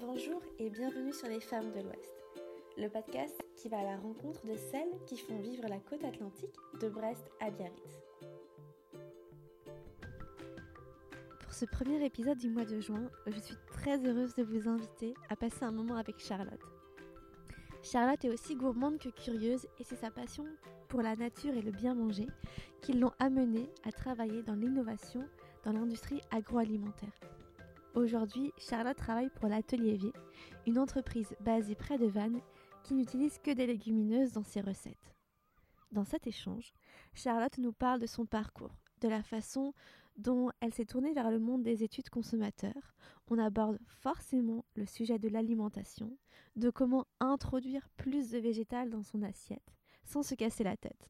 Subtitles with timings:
[0.00, 2.10] Bonjour et bienvenue sur Les Femmes de l'Ouest,
[2.78, 6.54] le podcast qui va à la rencontre de celles qui font vivre la côte atlantique
[6.80, 8.00] de Brest à Biarritz.
[11.42, 15.12] Pour ce premier épisode du mois de juin, je suis très heureuse de vous inviter
[15.28, 16.64] à passer un moment avec Charlotte.
[17.82, 20.46] Charlotte est aussi gourmande que curieuse et c'est sa passion
[20.88, 22.26] pour la nature et le bien manger
[22.80, 25.28] qui l'ont amenée à travailler dans l'innovation
[25.62, 27.29] dans l'industrie agroalimentaire.
[27.94, 30.12] Aujourd'hui, Charlotte travaille pour l'Atelier V,
[30.66, 32.40] une entreprise basée près de Vannes
[32.84, 35.14] qui n'utilise que des légumineuses dans ses recettes.
[35.90, 36.72] Dans cet échange,
[37.14, 39.74] Charlotte nous parle de son parcours, de la façon
[40.16, 42.94] dont elle s'est tournée vers le monde des études consommateurs.
[43.28, 46.16] On aborde forcément le sujet de l'alimentation,
[46.54, 51.08] de comment introduire plus de végétal dans son assiette sans se casser la tête.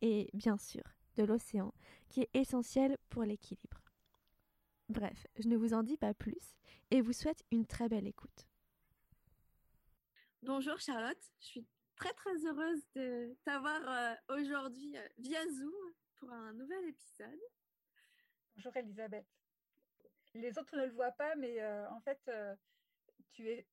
[0.00, 0.82] Et bien sûr,
[1.16, 1.72] de l'océan,
[2.08, 3.79] qui est essentiel pour l'équilibre.
[4.90, 6.56] Bref, je ne vous en dis pas plus
[6.90, 8.48] et vous souhaite une très belle écoute.
[10.42, 15.72] Bonjour Charlotte, je suis très très heureuse de t'avoir euh, aujourd'hui euh, via Zoom
[16.16, 17.40] pour un nouvel épisode.
[18.56, 19.28] Bonjour Elisabeth.
[20.34, 22.28] Les autres ne le voient pas, mais euh, en fait,
[23.30, 23.68] tu es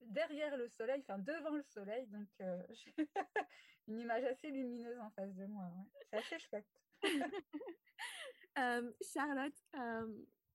[0.00, 2.28] derrière le soleil, enfin devant le soleil, donc
[3.86, 5.70] une image assez lumineuse en face de moi.
[6.10, 6.66] C'est assez chouette.
[9.00, 9.62] Charlotte,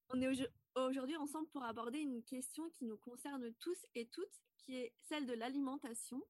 [0.09, 4.78] on est aujourd'hui ensemble pour aborder une question qui nous concerne tous et toutes, qui
[4.78, 6.22] est celle de l'alimentation,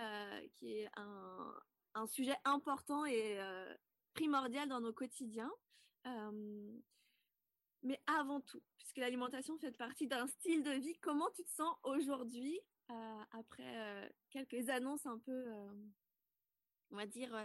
[0.00, 3.74] euh, qui est un, sujet important et euh,
[4.14, 5.50] primordial dans nos quotidiens.
[6.06, 6.78] Euh,
[7.82, 11.76] mais avant tout, puisque l'alimentation fait partie d'un style de vie, comment tu te sens
[11.82, 12.60] aujourd'hui
[13.32, 15.44] après quelques annonces un peu,
[16.90, 17.36] on va dire...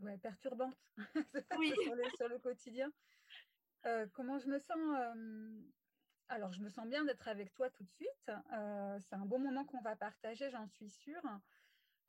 [0.00, 0.78] Ouais, perturbantes
[1.58, 1.74] oui.
[2.16, 2.90] sur le quotidien.
[3.86, 5.60] Euh, comment je me sens euh,
[6.28, 8.30] Alors, je me sens bien d'être avec toi tout de suite.
[8.52, 11.22] Euh, c'est un bon moment qu'on va partager, j'en suis sûre.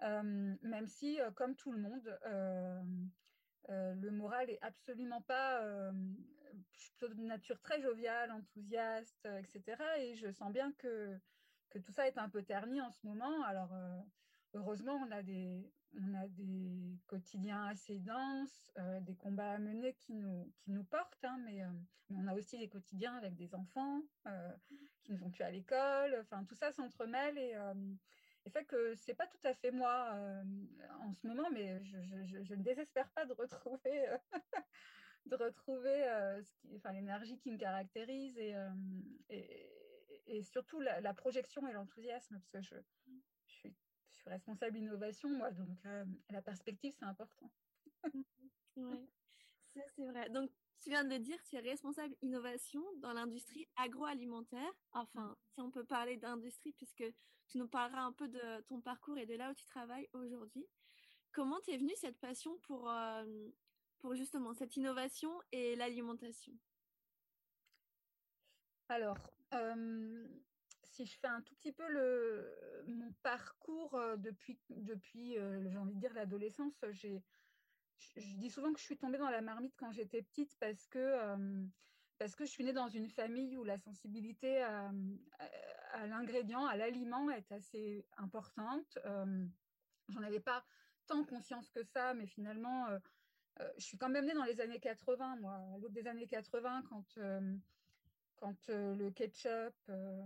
[0.02, 2.20] même si, comme tout le monde,
[3.68, 5.62] le moral est absolument pas
[7.02, 9.82] de nature très joviale, enthousiaste, etc.
[10.00, 11.18] Et je sens bien que,
[11.70, 13.44] que tout ça est un peu terni en ce moment.
[13.44, 13.74] Alors,
[14.54, 19.94] heureusement, on a des, on a des quotidiens assez denses, euh, des combats à mener
[19.94, 21.68] qui nous, qui nous portent, hein, mais, euh,
[22.10, 24.52] mais, on a aussi des quotidiens avec des enfants euh,
[25.04, 26.18] qui ne vont plus à l'école.
[26.22, 27.56] Enfin, tout ça s'entremêle et,
[28.46, 30.18] et, fait que c'est pas tout à fait moi
[31.02, 34.06] en ce moment, mais je, ne désespère pas de retrouver,
[35.26, 36.04] de retrouver
[36.76, 38.56] enfin, l'énergie qui me caractérise et,
[40.26, 42.76] et, surtout la, la, projection et l'enthousiasme, parce que je
[44.22, 47.52] suis responsable innovation, moi, donc euh, la perspective, c'est important.
[48.76, 49.10] oui,
[49.74, 50.30] ça c'est vrai.
[50.30, 54.74] Donc, tu viens de le dire, tu es responsable innovation dans l'industrie agroalimentaire.
[54.94, 57.04] Enfin, si on peut parler d'industrie, puisque
[57.48, 60.66] tu nous parleras un peu de ton parcours et de là où tu travailles aujourd'hui.
[61.34, 63.26] Comment t'es venue cette passion pour, euh,
[64.00, 66.54] pour justement cette innovation et l'alimentation?
[68.90, 69.18] Alors,
[69.54, 70.28] euh,
[70.92, 75.78] si je fais un tout petit peu le, mon parcours euh, depuis, depuis euh, j'ai
[75.78, 77.24] envie de dire, l'adolescence, j'ai,
[77.98, 81.00] je, dis souvent que je suis tombée dans la marmite quand j'étais petite parce que,
[81.00, 81.66] euh,
[82.18, 84.92] parce que je suis née dans une famille où la sensibilité à,
[86.08, 89.00] l'ingrédient, à l'aliment est assez importante.
[90.10, 90.64] J'en avais pas
[91.08, 92.86] tant conscience que ça, mais finalement,
[93.78, 96.84] je suis quand même née dans les années 80, moi, à l'autre des années 80,
[96.90, 97.18] quand
[98.42, 100.24] quand euh, le ketchup, euh,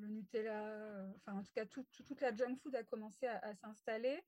[0.00, 4.22] le Nutella, euh, enfin en tout cas toute la junk food a commencé à, s'installer.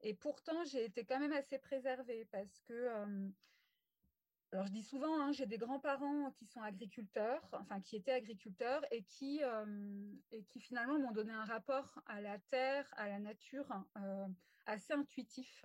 [0.00, 2.88] Et pourtant, j'ai été quand même assez préservée parce que,
[4.50, 8.84] alors je dis souvent, hein, j'ai des grands-parents qui sont agriculteurs, enfin qui étaient agriculteurs
[8.90, 9.42] et qui,
[10.32, 13.68] et qui finalement m'ont donné un rapport à la terre, à la nature
[14.66, 15.64] assez intuitif.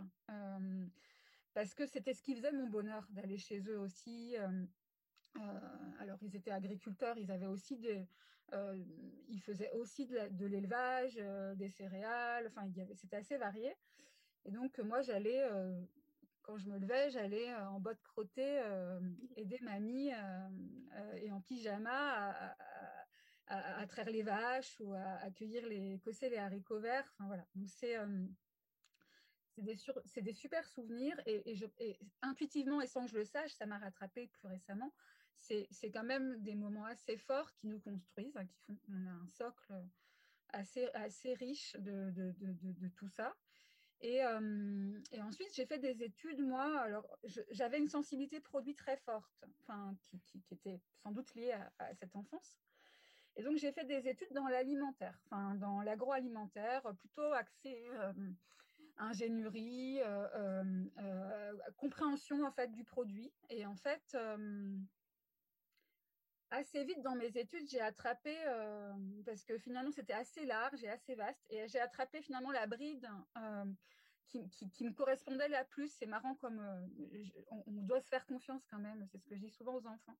[1.55, 4.35] parce que c'était ce qui faisait mon bonheur d'aller chez eux aussi.
[5.35, 5.59] Euh,
[5.99, 8.07] alors, ils étaient agriculteurs, ils avaient aussi des,
[8.53, 8.83] euh,
[9.29, 13.75] ils faisaient aussi de l'élevage, euh, des céréales, enfin, c'était assez varié.
[14.45, 15.43] Et donc, moi, j'allais,
[16.41, 18.61] quand je me levais, j'allais en botte crottée
[19.35, 20.11] aider mamie
[21.17, 22.55] et en pyjama
[23.47, 27.11] à, traire les vaches ou à accueillir les, cosser les haricots verts.
[27.15, 27.45] Enfin, voilà.
[27.55, 27.97] Donc, c'est
[30.05, 31.65] c'est des, super souvenirs et, je,
[32.21, 34.93] intuitivement et sans que je le sache, ça m'a rattrapé plus récemment.
[35.39, 39.11] C'est quand même des moments assez forts qui nous construisent, hein, qui font on a
[39.11, 39.73] un socle
[40.49, 43.35] assez, assez riche de, de, de, tout ça.
[44.01, 46.79] Et, euh, et ensuite, j'ai fait des études, moi.
[46.81, 47.07] Alors,
[47.51, 52.15] j'avais une sensibilité produit très forte, enfin, qui, qui, était sans doute liée à, cette
[52.15, 52.57] enfance.
[53.35, 57.89] Et donc, j'ai fait des études dans l'alimentaire, enfin, dans l'agroalimentaire, plutôt axé
[58.99, 59.99] ingénierie,
[61.77, 63.31] compréhension en fait du produit.
[63.49, 64.17] Et en fait,
[66.51, 68.35] assez vite dans mes études, j'ai attrapé,
[69.25, 73.07] parce que finalement c'était assez large et assez vaste, et j'ai attrapé finalement la bride
[74.27, 75.89] qui, me correspondait la plus.
[75.89, 76.61] C'est marrant comme
[77.49, 80.17] on, doit se faire confiance quand même, c'est ce que je dis souvent aux enfants.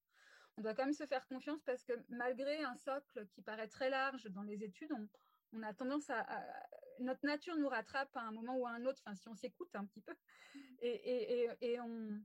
[0.57, 3.89] On doit quand même se faire confiance parce que malgré un socle qui paraît très
[3.89, 4.91] large dans les études,
[5.53, 6.25] on, a tendance à,
[6.99, 9.75] Notre nature nous rattrape à un moment ou à un autre, enfin, si on s'écoute
[9.75, 10.15] un petit peu.
[10.81, 12.19] Et, et, on,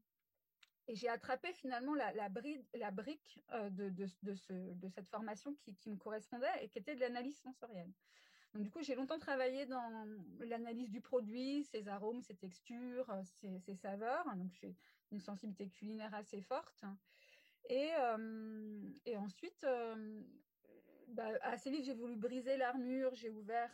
[0.89, 3.41] et j'ai attrapé finalement la, brique
[3.71, 7.93] de, de, ce, de, cette formation qui, me correspondait et qui était de l'analyse sensorielle.
[8.53, 10.07] Donc, du coup, j'ai longtemps travaillé dans
[10.41, 14.25] l'analyse du produit, ses arômes, ses textures, euh, ses, saveurs.
[14.37, 14.77] Donc, j'ai
[15.11, 16.85] une sensibilité culinaire assez forte.
[17.71, 20.21] Et, euh, ensuite, euh,
[21.09, 23.15] bah, assez vite, j'ai voulu briser l'armure.
[23.15, 23.71] J'ai ouvert.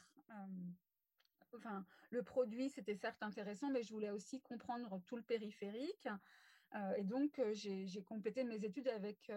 [1.57, 6.09] enfin, le produit, c'était certes intéressant, mais je voulais aussi comprendre tout le périphérique.
[6.97, 9.31] Et donc, j'ai complété mes études avec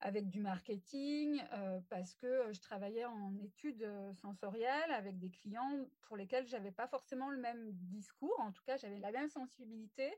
[0.00, 5.30] avec du marketing, euh, parce que euh, je travaillais en études euh, sensorielles avec des
[5.30, 9.10] clients pour lesquels je n'avais pas forcément le même discours, en tout cas j'avais la
[9.10, 10.12] même sensibilité,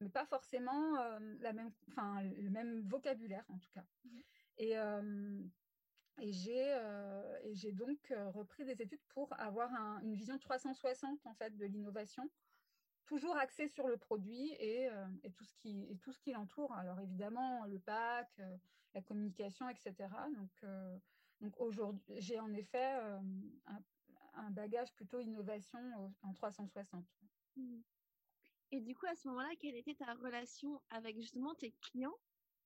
[0.00, 0.98] mais pas forcément
[1.40, 3.84] la même, enfin, le même vocabulaire en tout cas.
[4.04, 4.20] Mmh.
[4.58, 4.72] Et,
[6.20, 9.70] et j'ai donc repris des études pour avoir
[10.02, 12.28] une vision 360 en fait de l'innovation
[13.06, 14.88] toujours axé sur le produit et,
[15.22, 15.44] et, tout
[16.12, 16.72] ce qui l'entoure.
[16.74, 18.28] Alors évidemment le pack,
[18.96, 19.94] la communication, etc.
[20.34, 20.98] Donc, euh,
[21.42, 23.18] donc aujourd'hui, j'ai en effet euh,
[24.34, 25.78] un, bagage plutôt innovation
[26.22, 27.04] en 360.
[27.56, 27.80] Mmh.
[28.72, 32.16] Et du coup, à ce moment-là, quelle était ta relation avec justement tes clients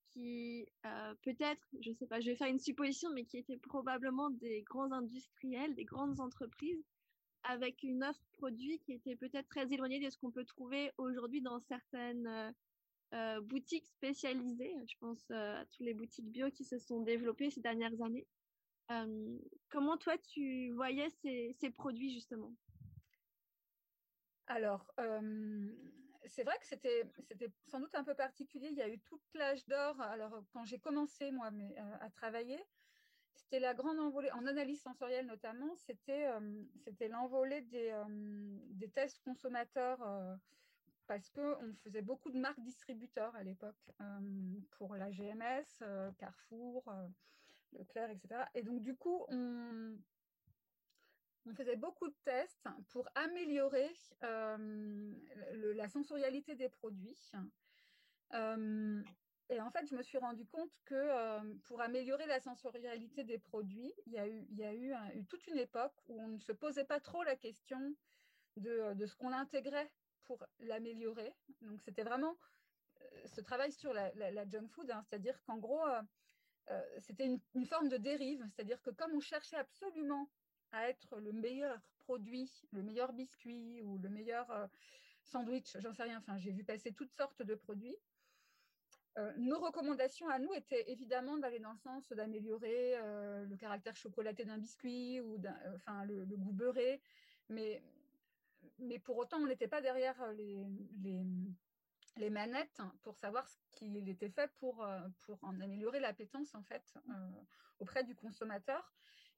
[0.09, 3.59] qui euh, peut-être, je ne sais pas, je vais faire une supposition, mais qui étaient
[3.59, 6.85] probablement des grands industriels, des grandes entreprises,
[7.45, 11.41] avec une offre produit qui était peut-être très éloignée de ce qu'on peut trouver aujourd'hui
[11.41, 12.55] dans certaines
[13.13, 14.73] euh, boutiques spécialisées.
[14.87, 18.27] Je pense euh, à toutes les boutiques bio qui se sont développées ces dernières années.
[18.93, 19.39] Euh,
[19.69, 22.55] comment toi, tu voyais ces, produits justement?
[24.47, 24.93] Alors,
[26.27, 28.69] c'est vrai que c'était, c'était sans doute un peu particulier.
[28.71, 30.01] Il y a eu toute l'âge d'or.
[30.01, 31.51] Alors, quand j'ai commencé, moi,
[32.01, 32.61] à travailler,
[33.43, 36.29] c'était la grande envolée, en analyse sensorielle notamment, c'était,
[36.85, 37.93] c'était l'envolée des,
[38.71, 40.01] des tests consommateurs
[41.11, 44.21] parce qu'on faisait beaucoup de marques distributeurs à l'époque euh,
[44.79, 47.09] pour la GMS, euh, Carrefour, euh,
[47.73, 48.43] Leclerc, etc.
[48.55, 49.97] Et donc, du coup, on,
[51.47, 53.91] on faisait beaucoup de tests pour améliorer
[54.23, 57.33] la sensorialité des produits.
[59.51, 63.93] Et en fait, je me suis rendu compte que pour améliorer la sensorialité des produits,
[64.07, 64.95] il y a eu,
[65.29, 67.95] toute une époque où on ne se posait pas trop la question
[68.57, 69.91] de, de ce qu'on intégrait
[70.25, 71.35] pour l'améliorer.
[71.63, 72.37] Donc, c'était vraiment
[73.03, 75.03] euh, ce travail sur la, junk food, hein.
[75.09, 76.03] c'est-à-dire qu'en gros, euh,
[76.71, 80.31] euh, c'était une, forme de dérive, c'est-à-dire que comme on cherchait absolument
[80.73, 84.47] à être le meilleur produit, le meilleur biscuit ou le meilleur
[85.25, 87.97] sandwich, j'en sais rien, enfin, j'ai vu passer toutes sortes de produits.
[89.37, 94.59] Nos recommandations à nous étaient évidemment d'aller dans le sens d'améliorer le caractère chocolaté d'un
[94.59, 95.37] biscuit ou
[95.75, 97.01] enfin, le, goût beurré,
[97.49, 97.83] mais
[98.81, 100.67] mais pour autant, on n'était pas derrière euh, les,
[102.17, 106.63] les, manettes pour savoir ce qu'il était fait pour, euh, pour en améliorer l'appétence en
[106.63, 107.13] fait euh,
[107.79, 108.93] auprès du consommateur.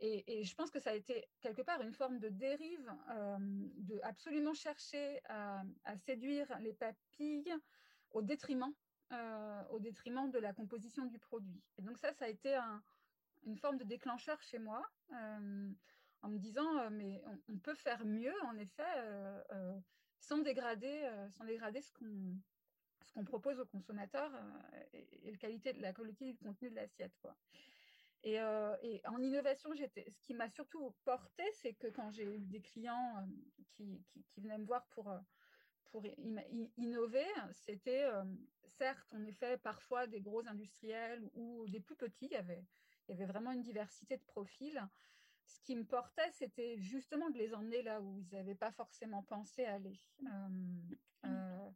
[0.05, 4.53] Et, je pense que ça a été quelque part une forme de dérive de absolument
[4.53, 5.63] chercher à,
[5.99, 7.55] séduire les papilles
[8.11, 8.75] au détriment,
[9.71, 11.63] au détriment de la composition du produit.
[11.79, 12.59] Et donc ça, ça a été
[13.45, 14.83] une forme de déclencheur chez moi
[16.23, 19.79] en me disant euh, mais on, peut faire mieux en effet euh, euh,
[20.19, 24.33] sans dégrader sans dégrader ce qu'on propose aux consommateurs
[24.93, 27.37] et, la qualité la qualité du contenu de l'assiette quoi.
[28.25, 33.27] Et, en innovation, ce qui m'a surtout porté, c'est que quand j'ai eu des clients
[33.73, 34.01] qui,
[34.37, 35.13] venaient me voir pour,
[35.93, 36.05] pour
[36.77, 38.09] innover, c'était
[38.79, 42.27] certes, en effet, parfois des gros industriels ou des plus petits.
[42.27, 42.65] Il y avait,
[43.07, 44.83] il y avait vraiment une diversité de profils
[45.53, 49.23] ce qui me portait, c'était justement de les emmener là où ils n'avaient pas forcément
[49.23, 50.01] pensé aller.
[50.27, 50.49] Euh,
[51.27, 51.71] euh,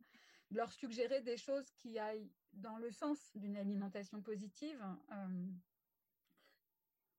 [0.50, 4.80] de leur suggérer des choses qui aillent dans le sens d'une alimentation positive.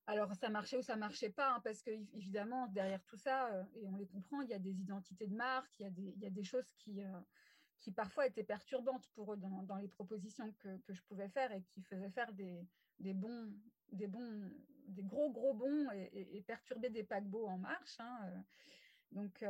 [0.07, 3.49] Euh, alors, ça marchait ou ça marchait pas, hein, parce que évidemment, derrière tout ça,
[3.75, 5.83] et on les comprend, il y a des identités de marque, il
[6.19, 7.01] y a des, choses qui,
[7.79, 11.81] qui parfois étaient perturbantes pour eux dans, les propositions que, je pouvais faire et qui
[11.83, 12.67] faisaient faire des,
[12.99, 13.53] bons,
[13.91, 14.51] des bons
[14.87, 17.99] des gros gros bonds et, perturber des paquebots en marche.
[17.99, 18.43] Hein,
[19.11, 19.43] donc,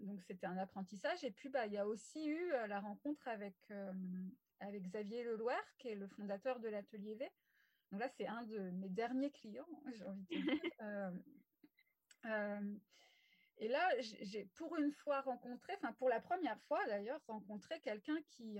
[0.00, 1.22] donc c'était un apprentissage.
[1.24, 3.56] Et puis, bah, il y a aussi eu la rencontre avec,
[4.58, 7.30] avec Xavier Leloir, qui est le fondateur de l'Atelier V.
[7.92, 11.12] Donc là, c'est un de mes derniers clients, j'ai envie de dire.
[13.58, 18.16] et là, j'ai pour une fois rencontré, enfin pour la première fois d'ailleurs, rencontré quelqu'un
[18.30, 18.58] qui,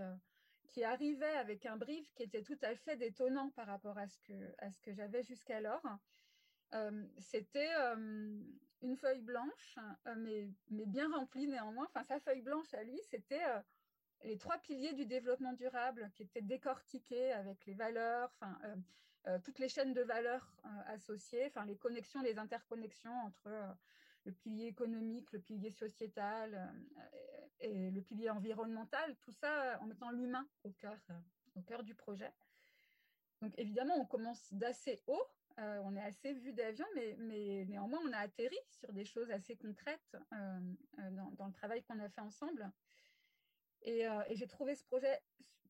[0.69, 4.19] qui arrivait avec un brief qui était tout à fait détonnant par rapport à ce
[4.21, 5.83] que, que j'avais jusqu'alors.
[7.19, 7.73] C'était
[8.83, 9.79] une feuille blanche,
[10.19, 11.87] mais, mais, bien remplie néanmoins.
[11.89, 13.43] Enfin, sa feuille blanche à lui, c'était
[14.25, 18.31] les trois piliers du développement durable qui étaient décortiqués avec les valeurs,
[19.45, 20.53] toutes les chaînes de valeurs
[20.87, 23.51] associées, enfin, les connexions, les interconnexions entre
[24.25, 26.73] le pilier économique, le pilier sociétal
[27.61, 30.97] et le pilier environnemental, tout ça en mettant l'humain au cœur,
[31.55, 32.33] au cœur du projet.
[33.41, 35.27] Donc évidemment, on commence d'assez haut,
[35.59, 39.57] on est assez vu d'avion, mais, mais, néanmoins, on a atterri sur des choses assez
[39.57, 42.71] concrètes dans, le travail qu'on a fait ensemble.
[43.83, 45.21] Et, j'ai trouvé ce projet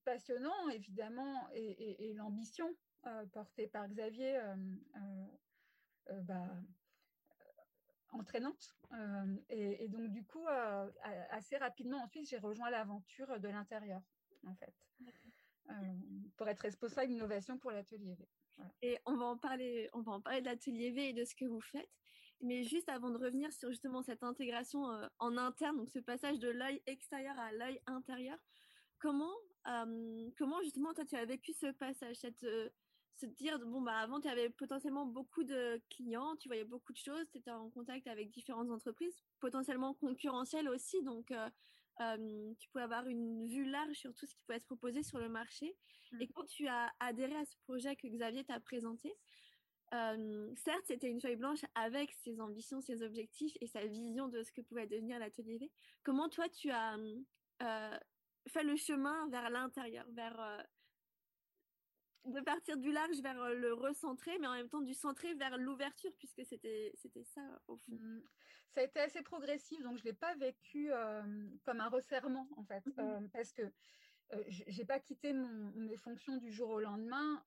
[0.04, 2.74] passionnant, évidemment, et, l'ambition
[3.32, 4.40] portée par Xavier
[6.22, 6.48] bah,
[8.10, 8.76] entraînante.
[9.48, 10.46] Et, donc, du coup,
[11.30, 14.02] assez rapidement, ensuite, j'ai rejoint l'aventure de l'intérieur,
[14.46, 14.74] en fait,
[16.36, 18.28] pour être responsable d'innovation pour l'atelier V.
[18.82, 21.34] Et on va en parler, on va en parler de l'atelier V et de ce
[21.34, 21.90] que vous faites.
[22.42, 26.40] Mais juste avant de revenir sur justement cette intégration euh, en interne, donc ce passage
[26.40, 28.36] de l'œil extérieur à l'œil intérieur,
[28.98, 29.34] comment,
[29.68, 32.68] euh, comment justement toi tu as vécu ce passage, cette, euh,
[33.16, 36.98] se dire bon bah avant tu avais potentiellement beaucoup de clients, tu voyais beaucoup de
[36.98, 41.32] choses, tu étais en contact avec différentes entreprises, potentiellement concurrentielles aussi, donc
[42.58, 45.28] tu pouvais avoir une vue large sur tout ce qui pouvait être proposé sur le
[45.28, 45.76] marché.
[46.20, 46.32] Et mmh.
[46.34, 49.12] quand tu as adhéré à ce projet que Xavier t'a présenté,
[49.92, 54.50] certes, c'était une feuille blanche avec ses ambitions, ses objectifs et sa vision de ce
[54.50, 55.70] que pouvait devenir l'atelier V.
[56.02, 56.96] Comment toi, tu as
[58.48, 60.66] fait le chemin vers l'intérieur, vers
[62.24, 66.12] de partir du large vers le recentrer, mais en même temps du centré vers l'ouverture,
[66.18, 66.92] puisque c'était
[67.24, 67.92] ça au fond.
[67.92, 68.22] Mmh.
[68.74, 70.90] Ça a été assez progressif, donc je l'ai pas vécu
[71.64, 73.62] comme un resserrement en fait, mmh parce que
[74.34, 77.42] euh, j'ai pas quitté mes fonctions du jour au lendemain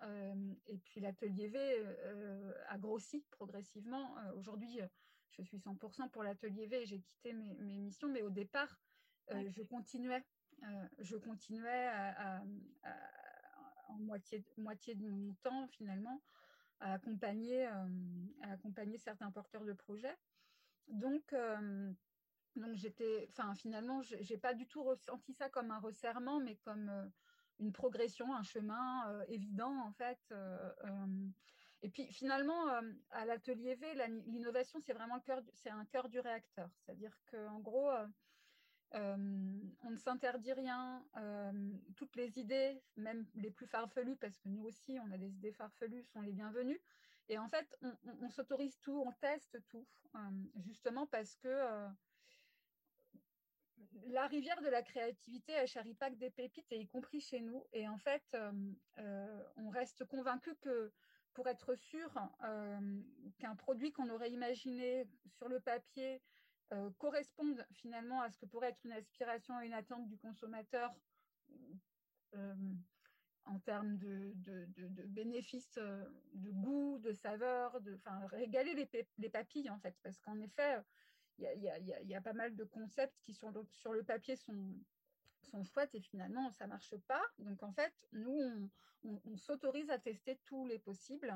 [0.68, 4.18] et puis l'atelier V euh, a grossi progressivement.
[4.20, 4.80] Euh, aujourd'hui,
[5.32, 8.80] je suis 100% pour l'atelier V et j'ai quitté mes, missions, mais au départ,
[9.32, 10.24] je continuais,
[11.00, 12.44] je continuais à,
[13.90, 16.22] en moitié, moitié de mon temps finalement
[16.80, 20.18] à accompagner, à accompagner certains porteurs de projets.
[20.88, 21.34] Donc
[22.56, 26.90] donc j'étais, enfin finalement, j'ai pas du tout ressenti ça comme un resserrement, mais comme
[26.90, 27.06] euh,
[27.60, 30.20] une progression, un chemin euh, évident en fait.
[30.32, 31.28] Euh,
[31.82, 32.68] et puis finalement,
[33.12, 33.94] à l'atelier V,
[34.26, 37.92] l'innovation c'est vraiment le cœur, c'est un cœur du réacteur, c'est-à-dire qu'en gros,
[38.94, 41.04] on ne s'interdit rien.
[41.96, 45.54] toutes les idées, même les plus farfelues, parce que nous aussi on a des idées
[45.54, 46.82] farfelues, sont les bienvenues.
[47.28, 47.68] Et en fait,
[48.22, 49.88] on, s'autorise tout, on teste tout,
[50.58, 51.90] justement parce que
[54.08, 57.42] la rivière de la créativité, elle charrie pas que des pépites, et y compris chez
[57.42, 57.64] nous.
[57.74, 58.38] Et en fait,
[59.58, 60.92] on reste convaincu que
[61.34, 62.14] pour être sûr
[63.40, 66.22] qu'un produit qu'on aurait imaginé sur le papier
[66.98, 70.94] corresponde finalement à ce que pourrait être une aspiration et une attente du consommateur
[73.46, 74.34] en termes de,
[75.08, 78.00] bénéfices de goût, de saveur, de,
[78.32, 80.82] régaler les, les, papilles en fait, parce qu'en effet,
[81.40, 84.74] il y a, pas mal de concepts qui sur le, sur le papier sont,
[85.42, 87.22] sont chouettes et finalement ça marche pas.
[87.40, 88.70] Donc en fait, nous,
[89.04, 91.36] on, s'autorise à tester tous les possibles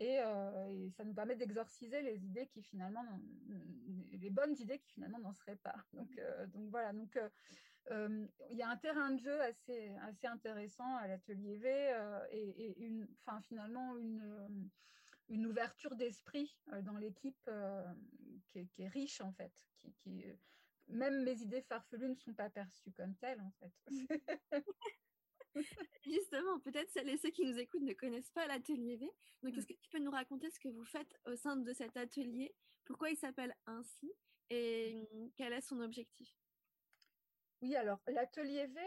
[0.00, 3.04] euh, et, ça nous permet d'exorciser les idées qui finalement,
[4.12, 5.76] les bonnes idées qui finalement n'en seraient pas.
[5.92, 7.18] Donc, euh, donc voilà, donc
[7.90, 11.68] euh, il y a un terrain de jeu assez, assez intéressant à l'atelier V
[12.32, 14.70] et, une, enfin, finalement une
[15.28, 17.48] une ouverture d'esprit dans l'équipe
[18.48, 19.52] qui, est riche en fait.
[20.02, 20.24] Qui,
[20.88, 23.72] même mes idées farfelues ne sont pas perçues comme telles en fait.
[26.04, 29.10] Justement, peut-être celles et ceux qui nous écoutent ne connaissent pas l'atelier V.
[29.42, 29.66] Donc, est-ce mmh.
[29.66, 32.54] que tu peux nous raconter ce que vous faites au sein de cet atelier?
[32.84, 34.12] Pourquoi il s'appelle ainsi
[34.50, 36.34] Et mmh, quel est son objectif?
[37.62, 38.80] Oui, alors l'atelier V,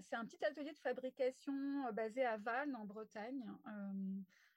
[0.00, 3.42] c'est un petit atelier de fabrication basé à Vannes, en Bretagne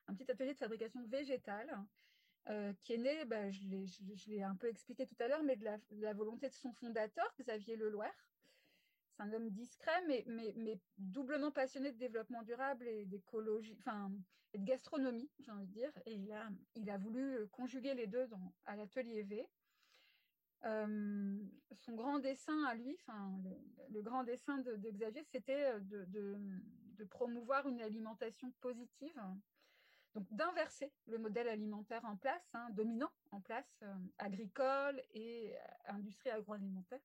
[0.08, 1.79] un petit atelier de fabrication végétale
[2.82, 6.13] qui est né, bah, je l'ai un peu expliqué tout à l'heure, mais de la,
[6.13, 8.12] volonté de son fondateur, Xavier Leloir.
[9.15, 14.12] C'est un homme discret, mais, mais, mais, doublement passionné de développement durable et d'écologie, enfin,
[14.53, 15.91] et de gastronomie, j'ai envie de dire.
[16.05, 19.48] Et il a, il a voulu conjuguer les deux dans, à l'atelier V.
[20.65, 21.38] Euh,
[21.74, 23.38] son grand dessin à lui, enfin,
[23.89, 26.38] le, grand dessin de, Xavier, c'était de, de,
[26.98, 29.22] de, promouvoir une alimentation positive,
[30.15, 35.53] donc d'inverser le modèle alimentaire en place, hein, dominant en place, euh, agricole et
[35.86, 37.01] industrie agroalimentaire,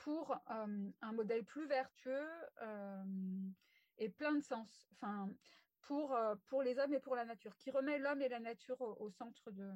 [0.00, 2.28] pour euh, un modèle plus vertueux
[2.62, 3.04] euh,
[3.98, 5.28] et plein de sens, enfin,
[5.82, 8.80] pour, euh, pour les hommes et pour la nature, qui remet l'homme et la nature
[8.80, 9.70] au, centre, de,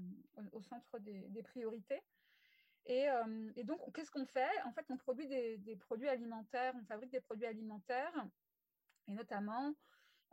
[0.53, 2.03] au, centre des, priorités.
[2.87, 3.07] Et,
[3.57, 4.61] et donc, qu'est-ce qu'on fait?
[4.67, 8.27] En fait, on produit des, produits alimentaires, on fabrique des produits alimentaires,
[9.09, 9.75] et notamment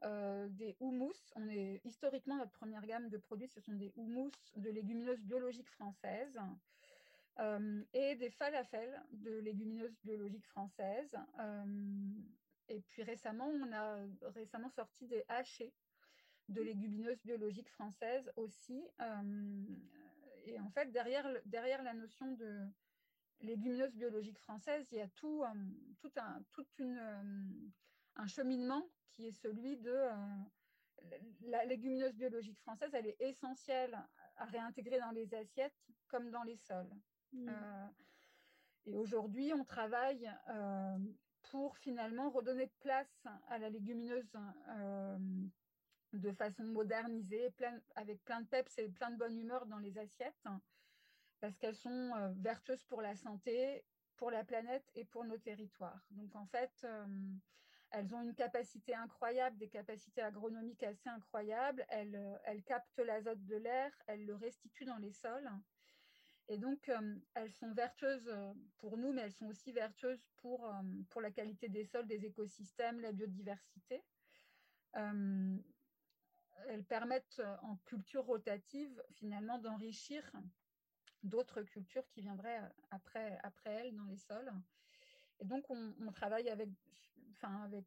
[0.04, 1.32] des houmous.
[1.36, 5.70] On est historiquement notre première gamme de produits, ce sont des houmous de légumineuses biologiques
[5.70, 6.38] françaises.
[7.94, 11.16] Et des falafels de légumineuses biologiques françaises.
[12.68, 13.98] Et puis récemment, on a
[14.34, 15.74] récemment sorti des hachés
[16.50, 18.84] de légumineuses biologiques françaises aussi.
[20.46, 22.60] Et en fait, derrière, derrière la notion de
[23.42, 25.44] légumineuses biologiques françaises, il y a tout,
[26.00, 27.74] tout, un, toute une,
[28.16, 29.98] un cheminement qui est celui de
[31.42, 33.98] la légumineuse biologique française, elle est essentielle
[34.38, 35.76] à réintégrer dans les assiettes
[36.08, 36.92] comme dans les sols.
[37.34, 37.50] Mm.
[37.50, 37.88] Euh,
[38.86, 40.98] et aujourd'hui, on travaille euh,
[41.44, 44.32] pour finalement redonner place à la légumineuse
[44.70, 45.18] euh,
[46.14, 47.54] de façon modernisée,
[47.96, 50.48] avec plein de peps et plein de bonne humeur dans les assiettes,
[51.40, 53.84] parce qu'elles sont vertueuses pour la santé,
[54.18, 56.06] pour la planète et pour nos territoires.
[56.12, 56.86] Donc en fait,
[57.92, 61.86] elles ont une capacité incroyable, des capacités agronomiques assez incroyables.
[61.90, 65.50] Elles, elles captent l'azote de l'air, elles le restituent dans les sols.
[66.52, 70.66] Et donc, euh, elles sont vertueuses euh, pour nous, mais elles sont aussi vertueuses pour,
[70.68, 74.04] euh, pour la qualité des sols, des écosystèmes, la biodiversité.
[74.94, 80.30] elles permettent en culture rotative, finalement, d'enrichir
[81.24, 84.52] d'autres cultures qui viendraient après, après elles dans les sols.
[85.40, 86.70] Et donc, on, travaille avec,
[87.32, 87.86] enfin, avec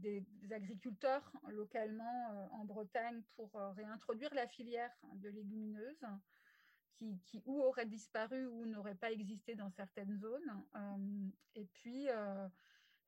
[0.00, 6.04] des, agriculteurs localement en Bretagne pour réintroduire la filière de légumineuses
[6.92, 10.64] qui, ou auraient disparu ou n'auraient pas existé dans certaines zones.
[10.76, 12.48] Euh, et puis, euh,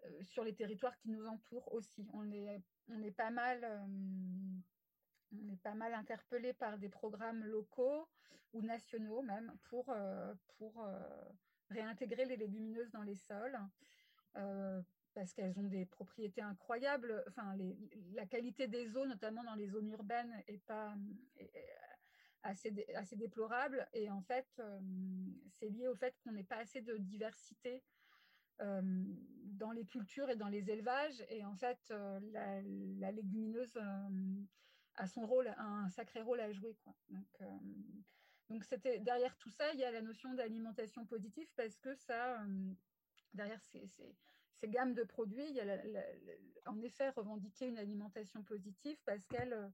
[0.04, 2.08] euh, sur les territoires qui nous entourent aussi.
[2.12, 3.64] On est, on est pas mal...
[5.32, 8.08] on est pas mal interpellé par des programmes locaux
[8.52, 9.92] ou nationaux même pour,
[10.58, 10.86] pour
[11.70, 13.58] réintégrer les légumineuses dans les sols
[15.14, 17.24] parce qu'elles ont des propriétés incroyables.
[17.28, 17.56] Enfin,
[18.12, 20.94] la qualité des eaux, notamment dans les zones urbaines, est pas,
[22.44, 23.88] assez, déplorable.
[23.92, 24.80] Et en fait, euh,
[25.50, 27.82] c'est lié au fait qu'on n'ait pas assez de diversité
[28.60, 28.82] euh,
[29.44, 31.24] dans les cultures et dans les élevages.
[31.30, 33.78] Et en fait, euh, la, légumineuse
[34.96, 36.76] a son rôle, a un sacré rôle à jouer.
[36.84, 36.94] Quoi.
[37.08, 37.26] Donc,
[38.50, 42.44] donc c'était derrière tout ça, il y a la notion d'alimentation positive parce que ça,
[43.32, 45.78] derrière ces, ces, gammes de produits, il y a
[46.66, 49.72] en effet revendiquer une alimentation positive parce qu'elle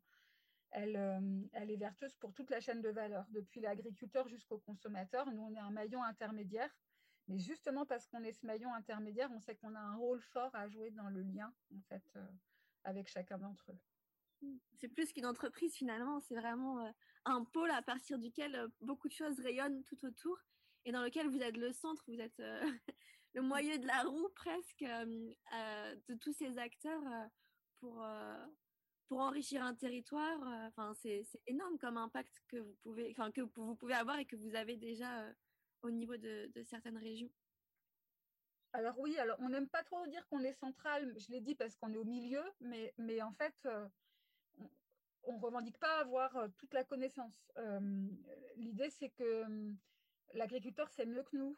[0.70, 5.30] elle, euh, elle, est vertueuse pour toute la chaîne de valeur, depuis l'agriculteur jusqu'au consommateur.
[5.33, 6.70] Nous, on est un maillon intermédiaire.
[7.28, 10.54] Mais justement parce qu'on est ce maillon intermédiaire, on sait qu'on a un rôle fort
[10.54, 12.26] à jouer dans le lien, en fait, euh,
[12.85, 14.48] avec chacun d'entre eux.
[14.78, 16.90] C'est plus qu'une entreprise finalement, c'est vraiment euh,
[17.26, 20.38] un pôle à partir duquel beaucoup de choses rayonnent tout autour
[20.87, 22.42] et dans lequel vous êtes le centre, vous êtes
[23.35, 27.02] le moyeu de la roue presque de tous ces acteurs
[27.80, 28.02] pour,
[29.11, 33.40] pour enrichir un territoire, euh, enfin c'est énorme comme impact que vous pouvez, enfin que
[33.40, 35.33] vous pouvez avoir et que vous avez déjà euh,
[35.83, 37.29] au niveau de, certaines régions.
[38.73, 41.75] Alors oui, alors on n'aime pas trop dire qu'on est central, je l'ai dit parce
[41.75, 43.88] qu'on est au milieu, mais, mais en fait, euh,
[45.25, 47.51] on ne revendique pas avoir toute la connaissance.
[48.55, 49.44] L'idée, c'est que
[50.35, 51.57] l'agriculteur sait mieux que nous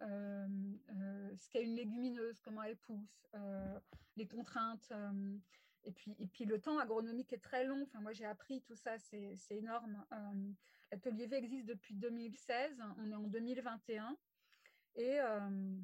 [0.00, 3.28] ce qu'est une légumineuse, comment elle pousse,
[4.16, 4.92] les contraintes.
[5.84, 7.82] Et puis, et puis le temps agronomique est très long.
[7.82, 10.04] Enfin, moi, j'ai appris tout ça, c'est énorme.
[10.12, 10.52] Euh,
[10.90, 14.16] L'atelier V existe depuis 2016, on est en 2021.
[14.94, 15.76] Et, euh,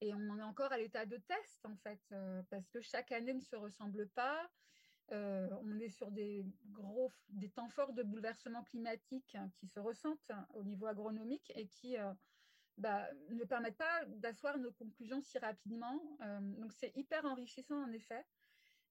[0.00, 3.12] et on en est encore à l'état de test, en fait, euh, parce que chaque
[3.12, 4.48] année ne se ressemble pas.
[5.10, 10.62] on est sur des gros, des temps forts de bouleversement climatique qui se ressentent au
[10.62, 11.96] niveau agronomique et qui
[12.78, 16.00] bah, ne permettent pas d'asseoir nos conclusions si rapidement.
[16.60, 18.24] donc, c'est hyper enrichissant, en effet.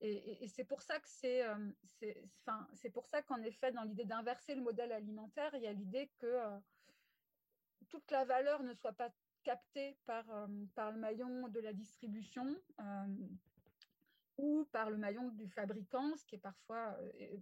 [0.01, 1.71] Et, c'est pour ça euh,
[3.27, 6.57] qu'en effet, dans l'idée d'inverser le modèle alimentaire, il y a l'idée que euh,
[7.89, 9.09] toute la valeur ne soit pas
[9.43, 10.25] capté par,
[10.75, 12.55] par le maillon de la distribution
[14.38, 16.97] ou par le maillon du fabricant, ce qui est parfois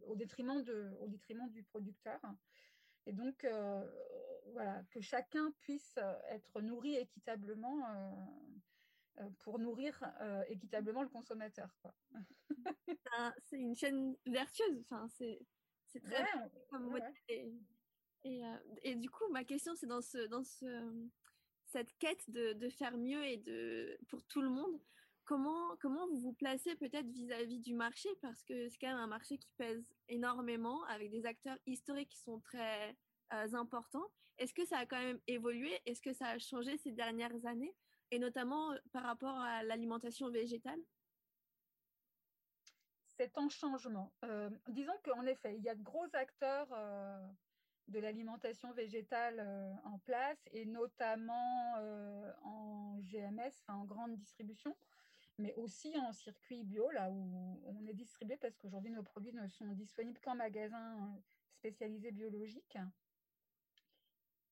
[0.06, 2.20] au, détriment du producteur.
[3.08, 3.46] Et donc,
[4.92, 7.84] que chacun puisse être nourri équitablement
[9.40, 10.00] pour nourrir
[10.50, 11.70] équitablement le consommateur.
[13.46, 14.80] c'est une chaîne vertueuse.
[14.82, 15.40] Enfin, c'est
[16.02, 16.26] très
[18.24, 18.42] et,
[18.84, 21.08] et, du coup, ma question, c'est dans, ce, dans ce,
[21.66, 24.82] cette quête de, de, faire mieux et de, pour tout le monde,
[25.26, 28.10] comment, comment vous vous placez peut-être vis-à-vis du marché?
[28.22, 32.20] Parce que c'est quand même un marché qui pèse énormément, avec des acteurs historiques qui
[32.20, 32.98] sont très
[33.54, 34.08] importants.
[34.38, 35.80] Est-ce que ça a quand même évolué?
[35.86, 37.76] Est-ce que ça a changé ces dernières années?
[38.12, 40.80] Et notamment par rapport à l'alimentation végétale?
[43.18, 44.14] C'est en changement.
[44.24, 47.28] Euh, disons qu'en effet, il y a de gros acteurs euh,
[47.88, 51.74] de l'alimentation végétale euh, en place, et notamment
[52.44, 54.78] en GMS, en grande distribution,
[55.40, 59.48] mais aussi en circuit bio, là où on est distribué, parce qu'aujourd'hui, nos produits ne
[59.48, 62.78] sont disponibles qu'en magasin spécialisés biologiques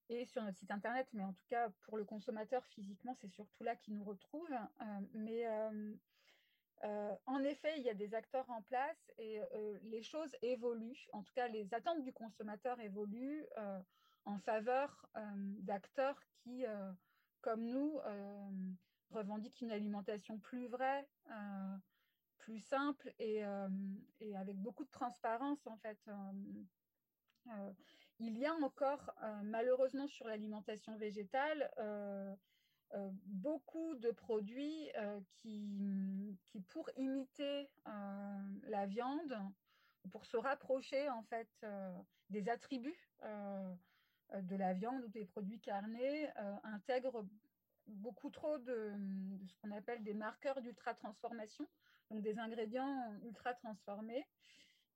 [0.09, 3.63] et sur notre site internet, mais en tout cas pour le consommateur physiquement, c'est surtout
[3.63, 4.49] là qu'il nous retrouve.
[5.13, 5.45] mais
[6.83, 11.07] euh, en effet, il y a des acteurs en place et euh, les choses évoluent.
[11.13, 13.79] En tout cas, les attentes du consommateur évoluent euh,
[14.25, 15.07] en faveur
[15.59, 16.65] d'acteurs qui,
[17.41, 17.99] comme nous,
[19.11, 21.07] revendiquent une alimentation plus vraie,
[22.39, 25.99] plus simple et, avec beaucoup de transparence, en fait.
[28.19, 31.69] Il y a encore, malheureusement, sur l'alimentation végétale,
[32.93, 36.37] euh, beaucoup de produits euh, qui,
[36.69, 39.35] pour imiter euh, la viande,
[40.11, 41.49] pour se rapprocher en fait
[42.29, 46.29] des attributs de la viande ou des produits carnés,
[46.63, 47.25] intègrent
[47.87, 51.67] beaucoup trop de, de ce qu'on appelle des marqueurs d'ultra-transformation,
[52.11, 54.27] donc des ingrédients ultra-transformés,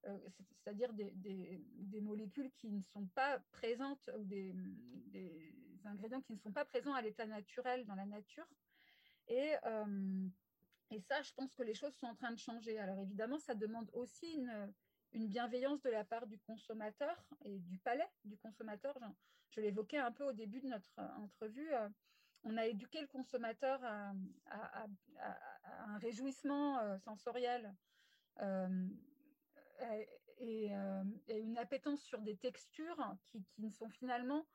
[0.04, 4.54] c'est-à-dire des, des, molécules qui ne sont pas présentes ou des,
[5.08, 5.54] des
[5.86, 8.48] ingrédients qui ne sont pas présents à l'état naturel dans la nature.
[9.28, 10.28] Et, euh,
[10.92, 12.80] et ça, je pense que les choses sont en train de changer.
[12.80, 14.74] Alors évidemment, ça demande aussi une,
[15.14, 18.98] une bienveillance de la part du consommateur et du palais du consommateur.
[19.52, 21.74] Je, l'évoquais un peu au début de notre entrevue.
[21.74, 21.90] Euh,
[22.44, 24.14] on a éduqué le consommateur à,
[25.88, 26.98] un réjouissement euh,
[29.80, 30.08] sensoriel
[30.40, 30.72] et,
[31.28, 34.46] et, une appétence sur des textures qui, ne sont finalement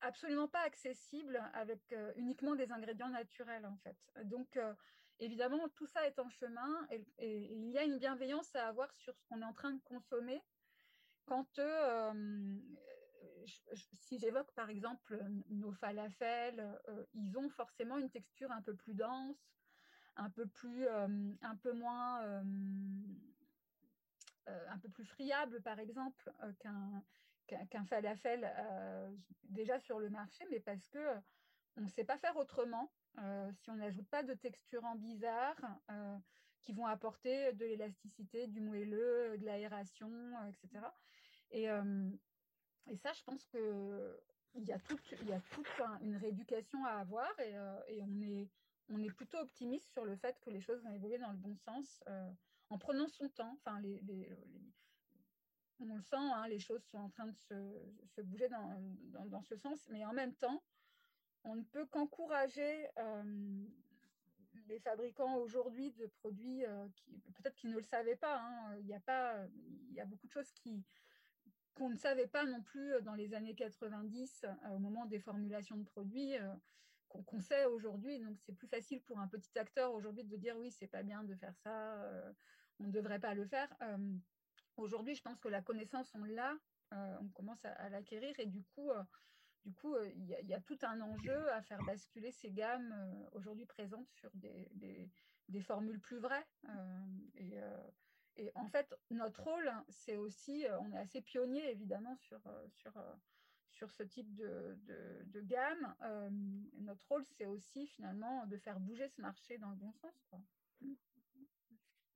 [0.00, 3.96] absolument pas accessible avec euh, uniquement des ingrédients naturels en fait.
[4.24, 4.72] Donc euh,
[5.18, 9.16] évidemment tout ça est en chemin et, il y a une bienveillance à avoir sur
[9.16, 10.42] ce qu'on est en train de consommer.
[11.26, 12.56] Quand euh,
[13.92, 16.80] si j'évoque par exemple nos falafels,
[17.14, 19.36] ils ont forcément une texture un peu plus dense,
[20.16, 22.42] un peu plus, un peu moins,
[24.68, 27.02] un peu plus friable par exemple qu'un
[27.70, 29.10] qu'un falafel euh,
[29.44, 31.20] déjà sur le marché, mais parce que euh,
[31.76, 32.92] on ne sait pas faire autrement.
[33.18, 35.78] Euh, si on n'ajoute pas de texturants bizarres
[36.60, 40.12] qui vont apporter de l'élasticité, du moelleux, de l'aération,
[40.48, 40.84] etc.
[41.50, 44.20] Et, et, ça, je pense que
[44.54, 45.66] il y a toute, y a toute
[46.02, 47.54] une rééducation à avoir et,
[47.88, 48.50] et, on, est,
[48.90, 51.56] on est plutôt optimiste sur le fait que les choses vont évoluer dans le bon
[51.56, 52.02] sens
[52.70, 53.58] en prenant son temps.
[55.80, 59.86] On le sent, hein, les choses sont en train de se, bouger dans, ce sens,
[59.90, 60.62] mais en même temps,
[61.44, 63.64] on ne peut qu'encourager euh,
[64.66, 68.40] les fabricants aujourd'hui de produits euh, qui peut-être qu'ils ne le savaient pas.
[68.40, 68.76] Hein.
[68.80, 70.52] il, y a beaucoup de choses
[71.74, 75.76] qu'on ne savait pas non plus dans les années 90 euh, au moment des formulations
[75.76, 76.34] de produits
[77.08, 78.18] qu'on sait aujourd'hui.
[78.18, 81.22] Donc c'est plus facile pour un petit acteur aujourd'hui de dire oui, c'est pas bien
[81.22, 82.04] de faire ça,
[82.80, 83.68] on ne devrait pas le faire.
[84.78, 86.56] Aujourd'hui, je pense que la connaissance, on l'a,
[86.92, 89.02] euh, on commence à, l'acquérir et du coup, euh,
[89.64, 92.94] du euh, il y, a tout un enjeu à faire basculer ces gammes
[93.32, 95.10] aujourd'hui présentes sur des,
[95.62, 96.46] formules plus vraies.
[98.36, 102.92] Et, en fait, notre rôle, c'est aussi, on est assez pionnier évidemment sur, sur,
[103.72, 104.78] sur ce type de,
[105.26, 105.94] de, gamme.
[106.78, 110.30] notre rôle, c'est aussi finalement de faire bouger ce marché dans le bon sens.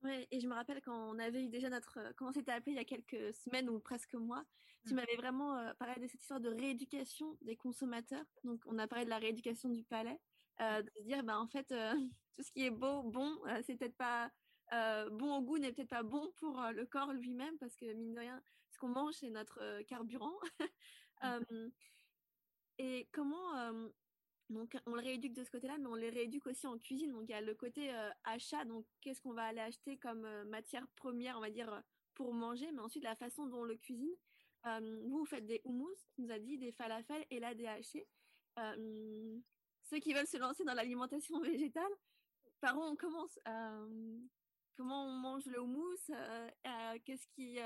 [0.03, 2.73] Ouais, et je me rappelle quand on avait eu déjà notre, euh, comment c'était appelé
[2.73, 4.43] il y a quelques semaines ou presque mois,
[4.85, 4.95] tu mmh.
[4.97, 8.25] m'avais vraiment euh, parlé de cette histoire de rééducation des consommateurs.
[8.43, 10.19] Donc, on a parlé de la rééducation du palais,
[10.59, 11.67] euh, de se dire, bah, en fait,
[12.35, 14.29] tout ce qui est beau, bon, c'est peut-être pas
[15.11, 18.19] bon au goût, n'est peut-être pas bon pour le corps lui-même, parce que mine de
[18.19, 20.35] rien, ce qu'on mange, c'est notre carburant.
[21.23, 21.69] Mmh.
[22.79, 23.53] et comment,
[24.49, 27.11] Donc, on le rééduque de ce côté-là, mais on les rééduque aussi en cuisine.
[27.11, 27.91] Donc, il y a le côté
[28.23, 28.65] achat.
[28.65, 31.81] Donc, qu'est-ce qu'on va aller acheter comme matière première, on va dire,
[32.15, 34.13] pour manger, mais ensuite la façon dont on le cuisine.
[34.65, 38.07] vous, vous faites des houmous, nous a dit, des falafels et hachés.
[38.55, 41.91] ceux qui veulent se lancer dans l'alimentation végétale,
[42.61, 43.39] par où on commence?
[44.75, 46.11] Comment on mange le houmous?
[47.05, 47.59] Qu'est-ce qui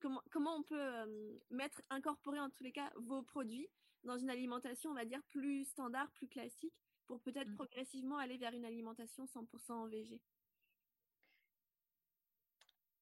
[0.00, 3.68] comment, comment on peut mettre, incorporer en tous les cas vos produits?
[4.04, 6.74] Dans une alimentation, on va dire, plus standard, plus classique,
[7.06, 7.54] pour peut-être mmh.
[7.54, 10.20] progressivement aller vers une alimentation 100% en végé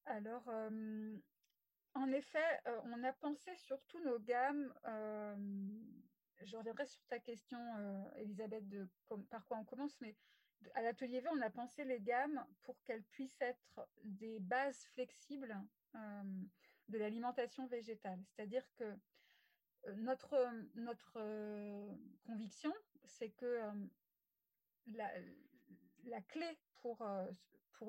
[0.07, 0.49] Alors,
[1.95, 4.73] en effet, on a pensé sur tous nos gammes.
[6.43, 7.59] je reviendrai sur ta question,
[8.17, 8.89] Elisabeth, de
[9.31, 10.17] par quoi on commence, mais
[10.75, 15.61] à l'atelier V, on a pensé les gammes pour qu'elles puissent être des bases flexibles
[15.95, 18.23] de l'alimentation végétale.
[18.27, 18.97] C'est-à-dire que
[19.97, 20.37] notre,
[20.75, 21.19] notre
[22.25, 22.73] conviction,
[23.05, 23.61] c'est que
[24.87, 27.03] la, clé pour,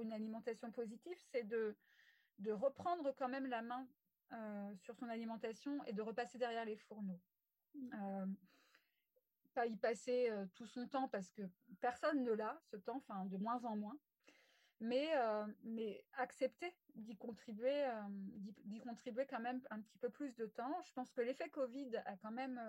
[0.02, 1.76] une alimentation positive, c'est de,
[2.52, 3.88] reprendre quand même la main
[4.78, 7.22] sur son alimentation et de repasser derrière les fourneaux.
[9.54, 11.44] Pas y passer tout son temps parce que
[11.80, 13.98] personne ne l'a, ce temps, enfin de moins en moins
[14.84, 15.10] mais,
[15.64, 17.90] mais accepter d'y contribuer,
[18.66, 20.82] d'y contribuer quand même un petit peu plus de temps.
[20.86, 22.60] Je pense que l'effet Covid a quand même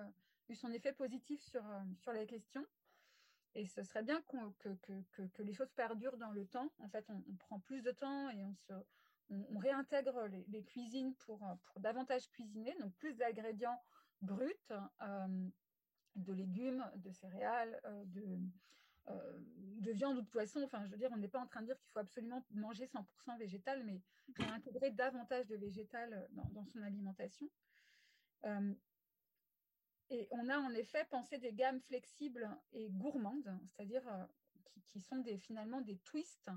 [0.48, 1.64] eu son effet positif sur,
[1.96, 2.64] sur la question.
[3.56, 4.22] Et ce serait bien
[4.58, 6.70] que, que, que, les choses perdurent dans le temps.
[6.78, 8.72] En fait, on, prend plus de temps et on, se,
[9.30, 13.80] on, réintègre les, les, cuisines pour, pour davantage cuisiner, donc plus d'ingrédients
[14.22, 14.72] bruts,
[16.16, 18.38] de légumes, de céréales, de,
[19.08, 19.38] euh,
[19.80, 20.62] de viande ou de poisson.
[20.62, 22.86] Enfin, je veux dire, on n'est pas en train de dire qu'il faut absolument manger
[22.86, 24.00] 100% végétal, mais
[24.38, 27.50] intégrer davantage de végétal dans, son alimentation.
[28.44, 28.74] Euh,
[30.10, 34.24] et on a en effet pensé des gammes flexibles et gourmandes, c'est-à-dire euh,
[34.86, 36.50] qui, sont finalement des twists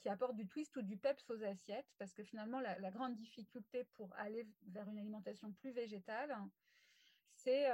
[0.00, 3.84] qui apportent du twist ou du peps aux assiettes, parce que finalement, la, grande difficulté
[3.96, 6.36] pour aller vers une alimentation plus végétale,
[7.32, 7.66] c'est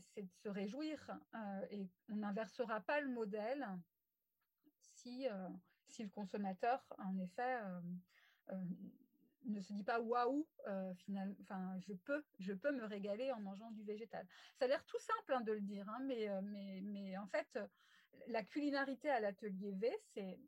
[0.00, 0.98] c'est de se réjouir
[1.34, 3.66] euh, et on n'inversera pas le modèle
[4.78, 5.48] si, euh,
[5.88, 7.60] si le consommateur, en effet,
[8.50, 8.64] euh,
[9.46, 10.46] ne se dit pas waouh,
[11.42, 14.26] enfin, je peux, je peux me régaler en mangeant du végétal.
[14.58, 17.58] Ça a l'air tout simple hein, de le dire, hein, mais, mais, mais en fait,
[18.28, 20.38] la culinarité à l'atelier V, c'est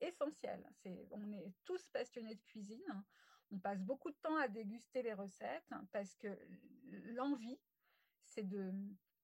[0.00, 0.68] essentiel.
[1.12, 3.04] On est tous passionnés de cuisine.
[3.50, 6.28] On passe beaucoup de temps à déguster les recettes parce que
[7.14, 7.58] l'envie,
[8.24, 8.72] c'est de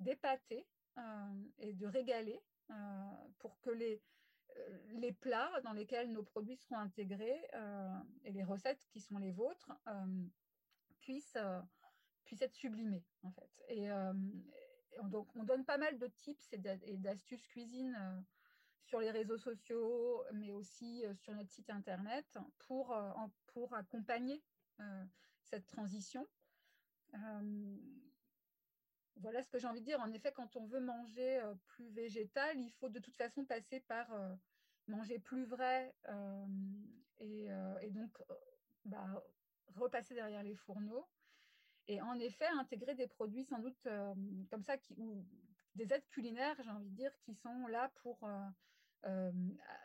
[0.01, 0.67] d'épater
[0.99, 2.75] euh, et de régaler euh,
[3.39, 4.03] pour que les,
[4.57, 7.51] euh, les plats dans lesquels nos produits seront intégrés
[8.25, 9.73] et les recettes qui sont les vôtres
[11.01, 11.39] puissent,
[12.25, 13.51] puissent être sublimées en fait.
[13.69, 13.89] Et,
[15.05, 18.25] donc on donne pas mal de tips et d'astuces cuisine
[18.85, 22.97] sur les réseaux sociaux, mais aussi sur notre site internet pour,
[23.47, 24.43] pour accompagner
[25.43, 26.29] cette transition
[29.17, 30.01] voilà ce que j'ai envie de dire.
[30.01, 34.09] En effet, quand on veut manger plus végétal, il faut de toute façon passer par
[34.87, 35.95] manger plus vrai
[37.21, 37.49] et,
[37.91, 38.11] donc
[38.85, 39.25] bah,
[39.75, 41.09] repasser derrière les fourneaux.
[41.87, 43.89] Et en effet, intégrer des produits sans doute
[44.51, 45.25] comme ça, qui, ou
[45.75, 48.29] des aides culinaires, j'ai envie de dire, qui sont là pour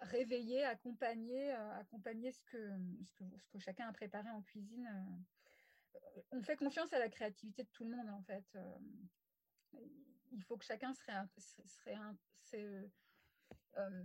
[0.02, 2.72] réveiller, accompagner, accompagner ce que,
[3.04, 4.90] ce, que, chacun a préparé en cuisine
[6.32, 8.46] on fait confiance à la créativité de tout le monde en fait.
[8.56, 8.78] Euh,
[10.32, 10.94] il faut que chacun
[13.78, 14.04] euh,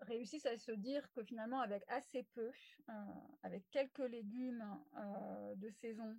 [0.00, 2.50] réussisse à se dire que finalement avec assez peu,
[2.88, 2.92] euh,
[3.42, 4.64] avec quelques légumes
[5.56, 6.18] de saison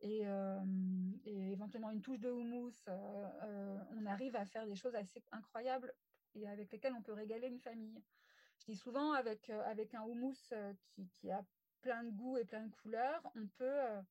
[0.00, 0.22] et,
[1.24, 5.92] éventuellement une touche de houmous, on arrive à faire des choses assez incroyables
[6.36, 8.02] et avec lesquelles on peut régaler une famille.
[8.60, 10.52] Je dis souvent avec, avec un houmous
[10.94, 11.44] qui, qui a
[11.86, 14.02] plein de goûts et plein de couleurs, on peut euh,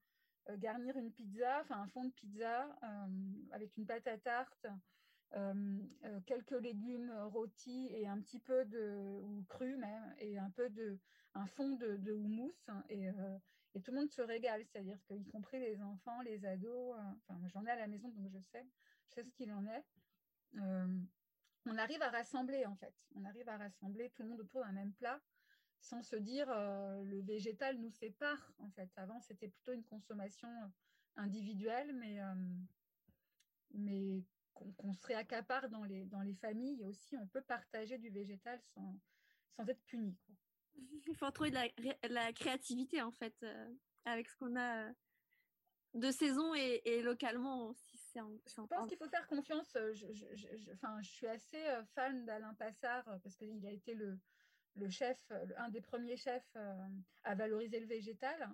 [0.49, 3.07] euh, garnir une pizza, enfin un fond de pizza euh,
[3.51, 4.67] avec une pâte à tarte,
[6.25, 10.97] quelques légumes rôtis et un petit peu de ou cru même et un peu de
[11.33, 12.55] un fond de, de houmous
[12.87, 13.07] et,
[13.73, 16.95] et, tout le monde se régale, c'est-à-dire qu'y compris les enfants, les ados,
[17.27, 18.65] enfin j'en ai à la maison donc je sais,
[19.09, 19.83] je sais ce qu'il en est.
[21.65, 24.71] on arrive à rassembler en fait, on arrive à rassembler tout le monde autour d'un
[24.71, 25.21] même plat
[25.85, 28.89] sans se dire euh, le végétal nous sépare en fait.
[28.95, 30.67] Avant c'était plutôt une consommation euh,
[31.17, 32.33] individuelle, mais, euh,
[33.73, 34.23] mais
[34.53, 38.99] qu'on se réaccapare dans les, dans les familles aussi on peut partager du végétal sans,
[39.51, 40.17] sans être puni.
[41.07, 43.45] Il faut trouver de la, la, créativité en fait
[44.05, 44.91] avec ce qu'on a
[45.93, 49.77] de saison et, localement si Je pense qu'il faut faire confiance.
[49.93, 54.17] Je, je, enfin, je suis assez fan d'Alain Passard parce qu'il a été le,
[54.75, 55.17] le chef,
[55.57, 56.55] un des premiers chefs
[57.23, 58.49] à valoriser le végétal.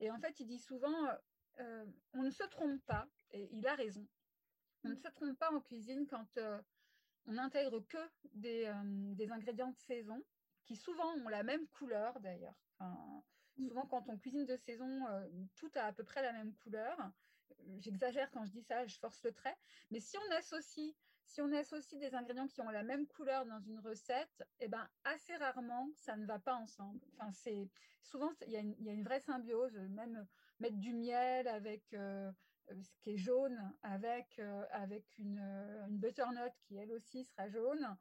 [0.00, 1.08] Et en fait, il dit souvent,
[1.58, 4.06] on ne se trompe pas, et il a raison.
[4.84, 6.38] On ne se trompe pas en cuisine quand
[7.26, 7.98] on n'intègre que
[8.32, 8.72] des,
[9.14, 10.22] des, ingrédients de saison,
[10.64, 12.58] qui souvent ont la même couleur d'ailleurs.
[12.78, 13.22] Enfin,
[13.56, 13.68] mm.
[13.68, 15.06] souvent, quand on cuisine de saison,
[15.54, 16.96] tout a à peu près la même couleur.
[17.78, 19.56] J'exagère quand je dis ça, je force le trait.
[19.90, 20.94] Mais si on associe
[21.32, 24.86] si on associe des ingrédients qui ont la même couleur dans une recette, eh ben,
[25.04, 27.00] assez rarement, ça ne va pas ensemble.
[27.14, 27.70] Enfin, c'est,
[28.02, 30.26] souvent, il y, a une vraie symbiose, même
[30.60, 32.30] mettre du miel avec euh,
[32.68, 35.42] ce qui est jaune, avec, euh, avec une,
[35.88, 37.96] butternut qui, elle aussi, sera jaune.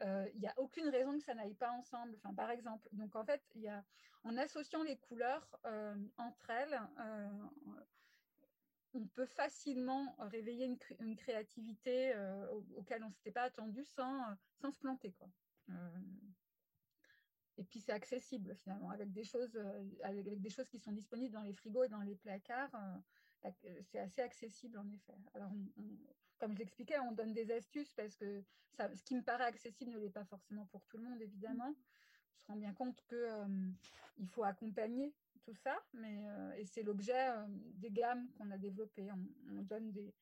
[0.00, 2.14] Euh, il n'y a aucune raison que ça n'aille pas ensemble.
[2.16, 3.82] Enfin, par exemple, donc en fait, il y a,
[4.24, 5.58] en associant les couleurs
[6.16, 6.80] entre elles,
[8.94, 14.34] on peut facilement réveiller une, créativité euh, auquel on ne s'était pas attendu sans, euh,
[14.60, 15.12] sans se planter.
[15.12, 15.28] Quoi.
[15.70, 16.00] Euh,
[17.56, 19.56] et puis c'est accessible finalement, avec des, choses,
[20.02, 22.74] avec des choses qui sont disponibles dans les frigos et dans les placards.
[23.86, 25.14] c'est assez accessible en effet.
[25.34, 25.52] Alors,
[26.38, 29.92] comme je l'expliquais, on donne des astuces parce que ça, ce qui me paraît accessible
[29.92, 31.76] ne l'est pas forcément pour tout le monde, évidemment.
[31.76, 37.30] On se rend bien compte qu'il faut accompagner tout ça, mais euh, et c'est l'objet
[37.30, 39.10] euh, des gammes qu'on a développées.
[39.12, 40.14] On, donne des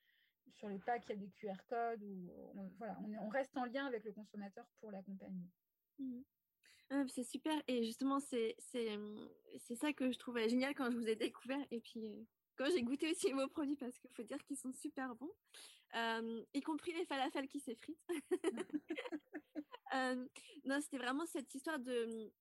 [0.55, 3.65] sur les packs, il y a des QR codes ou on, voilà, on, reste en
[3.65, 5.49] lien avec le consommateur pour l'accompagner.
[5.99, 6.25] Mhm.
[6.91, 11.09] Ah, c'est super et justement c'est c'est ça que je trouvais génial quand je vous
[11.09, 12.23] ai découvert et puis euh,
[12.57, 15.33] quand j'ai goûté aussi vos produits parce qu'il faut dire qu'ils sont super bons,
[15.94, 18.09] y compris les falafels qui s'effritent.
[20.64, 22.33] non, c'était vraiment cette histoire de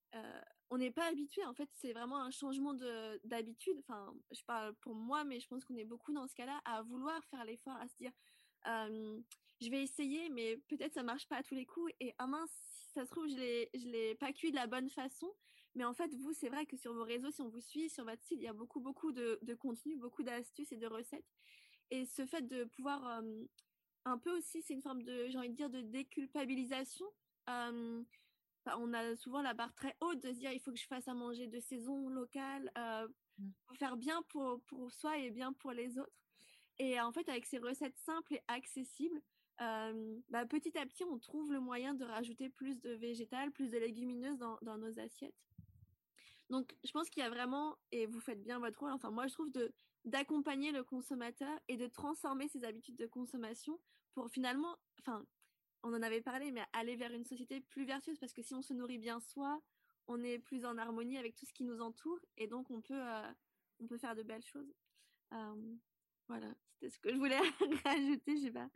[0.71, 1.43] on n'est pas habitué.
[1.45, 2.73] En fait, c'est vraiment un changement
[3.25, 3.77] d'habitude.
[3.79, 6.81] Enfin, je parle pour moi, mais je pense qu'on est beaucoup dans ce cas-là à
[6.81, 8.11] vouloir faire l'effort, à se dire,
[8.65, 11.91] je vais essayer, mais peut-être ça marche pas à tous les coups.
[11.99, 14.67] Et ah mince, si ça se trouve, je l'ai, je l'ai pas cuit de la
[14.67, 15.31] bonne façon.
[15.75, 18.03] Mais en fait, vous, c'est vrai que sur vos réseaux, si on vous suit, sur
[18.03, 21.25] votre site, il y a beaucoup, beaucoup de, de contenu, beaucoup d'astuces et de recettes.
[21.91, 23.21] Et ce fait de pouvoir
[24.05, 27.05] un peu aussi, c'est une forme de, j'ai envie de dire, de déculpabilisation
[28.77, 31.07] on a souvent la barre très haute de se dire il faut que je fasse
[31.07, 33.07] à manger de saison locale euh,
[33.39, 33.49] mmh.
[33.65, 36.13] pour faire bien pour, pour soi et bien pour les autres.
[36.79, 39.21] Et en fait, avec ces recettes simples et accessibles,
[39.61, 43.69] euh, bah, petit à petit, on trouve le moyen de rajouter plus de végétal, plus
[43.69, 45.35] de légumineuses dans, dans nos assiettes.
[46.51, 49.25] Donc, je pense qu'il y a vraiment, et vous faites bien votre rôle, enfin moi
[49.25, 53.79] je trouve de d'accompagner le consommateur et de transformer ses habitudes de consommation
[54.13, 55.25] pour finalement, enfin
[55.83, 58.61] on en avait parlé, mais aller vers une société plus vertueuse, parce que si on
[58.61, 59.61] se nourrit bien soi,
[60.07, 63.01] on est plus en harmonie avec tout ce qui nous entoure, et donc on peut,
[63.01, 63.31] euh,
[63.79, 64.73] on peut faire de belles choses.
[65.31, 65.75] Euh,
[66.27, 67.39] voilà, c'était ce que je voulais
[67.85, 68.69] rajouter, je sais pas.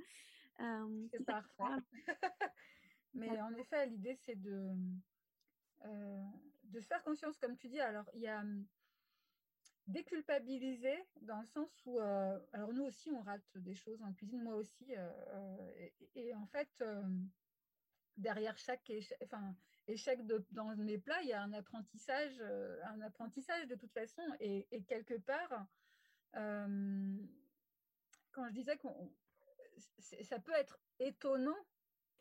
[0.61, 1.63] Euh, c'est parfait.
[3.13, 4.71] mais en effet, l'idée, c'est de,
[6.65, 7.79] de se faire conscience, comme tu dis.
[7.79, 8.43] Alors, il y a
[9.87, 14.41] déculpabiliser dans le sens où, euh, alors nous aussi, on rate des choses en cuisine,
[14.41, 14.95] moi aussi.
[14.95, 16.83] Euh, euh, et, en fait,
[18.17, 19.55] derrière chaque échec, enfin,
[19.87, 22.41] échec de, dans mes plats, il y a un apprentissage,
[22.83, 24.23] un apprentissage de toute façon.
[24.39, 25.67] Et, quelque part,
[28.31, 29.13] quand je disais qu'on
[30.23, 31.57] ça peut être étonnant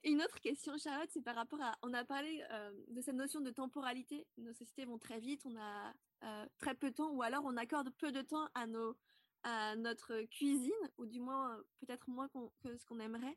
[0.05, 1.77] une autre question, Charlotte, c'est par rapport à.
[1.83, 2.45] On a parlé
[2.89, 4.27] de cette notion de temporalité.
[4.37, 7.57] Nos sociétés vont très vite, on a euh, très peu de temps, ou alors on
[7.57, 8.97] accorde peu de temps à, nos,
[9.43, 12.29] à notre cuisine, ou du moins euh, peut-être moins
[12.61, 13.37] que ce qu'on aimerait.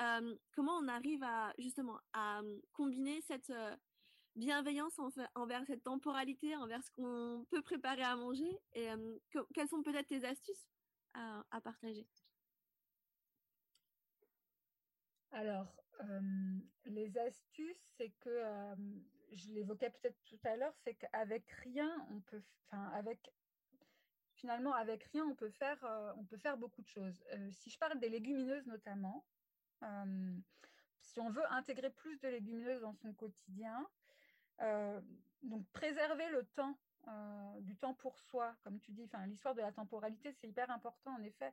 [0.00, 3.52] Euh, comment on arrive à justement à combiner cette
[4.34, 4.98] bienveillance
[5.34, 8.88] envers cette temporalité, envers ce qu'on peut préparer à manger, et
[9.54, 10.68] quelles sont peut-être tes astuces
[11.14, 12.06] à, à partager?
[15.30, 15.66] Alors,
[16.84, 18.42] les astuces, c'est que
[19.32, 23.32] je l'évoquais peut-être tout à l'heure, c'est qu'avec rien, on peut, enfin, avec,
[24.34, 25.82] finalement, avec rien, on peut faire,
[26.16, 27.24] on peut faire beaucoup de choses.
[27.50, 29.24] Si je parle des légumineuses notamment,
[31.00, 33.88] si on veut intégrer plus de légumineuses dans son quotidien,
[35.42, 36.78] donc préserver le temps,
[37.60, 41.14] du temps pour soi, comme tu dis, enfin, l'histoire de la temporalité, c'est hyper important
[41.14, 41.52] en effet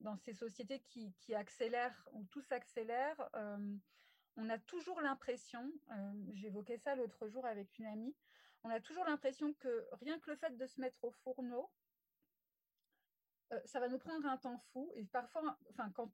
[0.00, 3.16] dans ces sociétés qui, accélèrent, où tout s'accélère
[4.36, 8.14] on a toujours l'impression, euh, j'évoquais ça l'autre jour avec une amie,
[8.64, 11.70] on a toujours l'impression que rien que le fait de se mettre au fourneau,
[13.52, 14.90] euh, ça va nous prendre un temps fou.
[14.94, 15.58] Et parfois,
[15.94, 16.10] quand,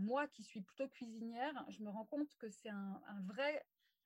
[0.00, 3.64] moi qui suis plutôt cuisinière, je me rends compte que c'est un, vrai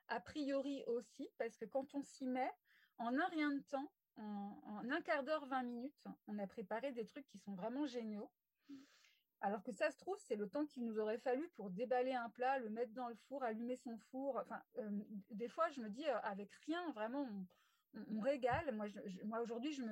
[0.09, 2.53] a priori aussi, parce que quand on s'y met,
[2.99, 7.07] en un rien de temps, en, un quart d'heure, 20 minutes, on a préparé des
[7.07, 8.31] trucs qui sont vraiment géniaux.
[9.41, 12.30] Alors que ça se trouve, c'est le temps qu'il nous aurait fallu pour déballer un
[12.30, 14.39] plat, le mettre dans le four, allumer son four.
[14.39, 17.28] Enfin, euh, des fois, je me dis, euh, avec rien, vraiment,
[18.11, 18.74] on, régale.
[18.74, 18.87] Moi,
[19.24, 19.82] moi aujourd'hui, je,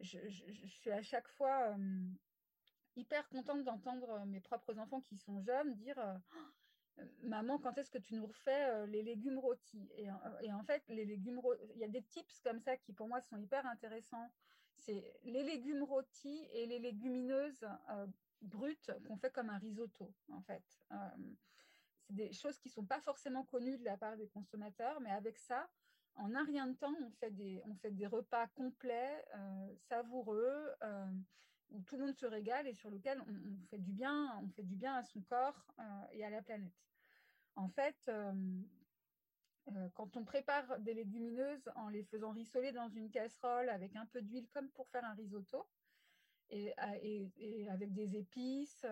[0.00, 2.08] je, suis à chaque fois euh,
[2.96, 5.98] hyper contente d'entendre mes propres enfants qui sont jeunes dire
[7.22, 9.88] Maman, quand est-ce que tu nous refais les légumes rôtis?
[9.96, 10.08] Et,
[10.42, 11.40] et, en fait, les légumes
[11.74, 14.30] il y a des tips comme ça qui, pour moi, sont hyper intéressants.
[14.74, 17.66] C'est les légumes rôtis et les légumineuses
[18.42, 20.64] brutes qu'on fait comme un risotto, en fait.
[20.92, 20.96] Euh,
[22.06, 25.10] c'est des choses qui ne sont pas forcément connues de la part des consommateurs, mais
[25.10, 25.68] avec ça,
[26.14, 30.70] en un rien de temps, on fait des, on fait des repas complets, euh, savoureux,
[30.82, 31.06] euh,
[31.70, 34.62] où tout le monde se régale et sur lequel on, fait du bien, on fait
[34.62, 35.66] du bien à son corps
[36.12, 36.72] et à la planète.
[37.56, 38.10] En fait,
[39.92, 44.22] quand on prépare des légumineuses en les faisant rissoler dans une casserole avec un peu
[44.22, 45.68] d'huile comme pour faire un risotto,
[46.50, 46.74] et,
[47.70, 48.84] avec des épices,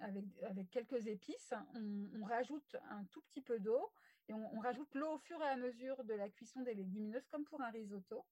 [0.00, 3.90] avec, quelques épices, on, rajoute un tout petit peu d'eau
[4.28, 7.44] et on, rajoute l'eau au fur et à mesure de la cuisson des légumineuses, comme
[7.44, 8.24] pour un risotto.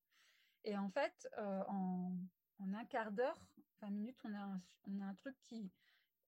[0.64, 2.16] Et en fait, euh, en,
[2.60, 3.38] un quart d'heure,
[3.80, 5.70] 20 minutes, on a, un, truc qui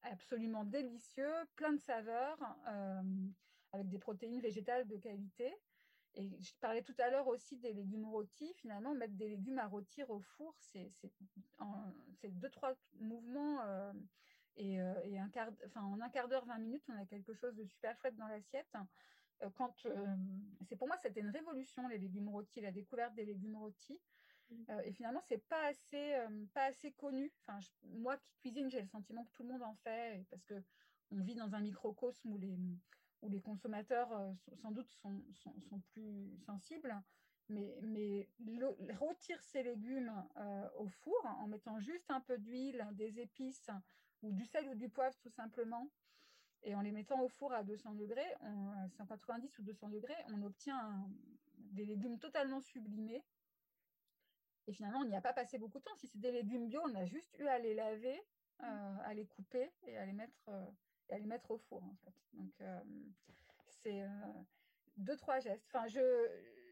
[0.04, 2.38] est absolument délicieux, plein de saveurs,
[3.72, 5.54] avec des protéines végétales de qualité.
[6.14, 8.52] Et je parlais tout à l'heure aussi des légumes rôtis.
[8.54, 10.92] Finalement, mettre des légumes à rôtir au four, c'est
[12.24, 13.60] deux, trois mouvements.
[13.62, 13.92] Euh,
[14.56, 17.32] et, euh, et, un quart, enfin, en un quart d'heure, 20 minutes, on a quelque
[17.32, 18.70] chose de super chouette dans l'assiette.
[19.42, 20.16] Euh,
[20.68, 23.98] c'est pour moi, c'était une révolution, les légumes rôtis, la découverte des légumes rôtis.
[24.50, 24.80] Mmh.
[24.84, 26.14] et finalement, c'est pas assez,
[26.52, 27.32] pas assez connu.
[27.40, 30.62] Enfin, moi qui cuisine, j'ai le sentiment que tout le monde en fait, parce que
[31.10, 32.58] on vit dans un microcosme où les
[33.22, 36.94] où les consommateurs euh, sans doute sont, sont, plus sensibles,
[37.48, 38.28] mais, mais
[38.98, 43.70] rôtir ces légumes euh, au four en mettant juste un peu d'huile, des épices
[44.22, 45.88] ou du sel ou du poivre tout simplement,
[46.64, 48.34] et en les mettant au four à 200 degrés,
[48.96, 51.08] 190 ou 200 degrés, on obtient
[51.72, 53.24] des légumes totalement sublimés.
[54.68, 55.96] Et finalement, on n'y a pas passé beaucoup de temps.
[55.96, 58.22] Si c'est des légumes bio, on a juste eu à les laver,
[58.62, 60.48] euh, à les couper et à les mettre
[61.18, 61.82] les mettre au four.
[62.32, 62.80] Donc euh,
[63.82, 64.08] c'est euh,
[64.96, 65.66] deux trois gestes.
[65.68, 66.00] Enfin, je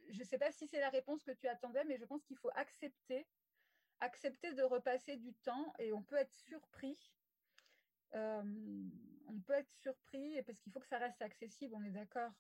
[0.09, 2.51] je sais pas si c'est la réponse que tu attendais, mais je pense qu'il faut
[2.55, 3.27] accepter
[4.01, 7.13] accepter de repasser du temps et on peut être surpris.
[8.15, 8.43] Euh,
[9.29, 12.33] on peut être surpris parce qu'il faut que ça reste accessible, on est d'accord.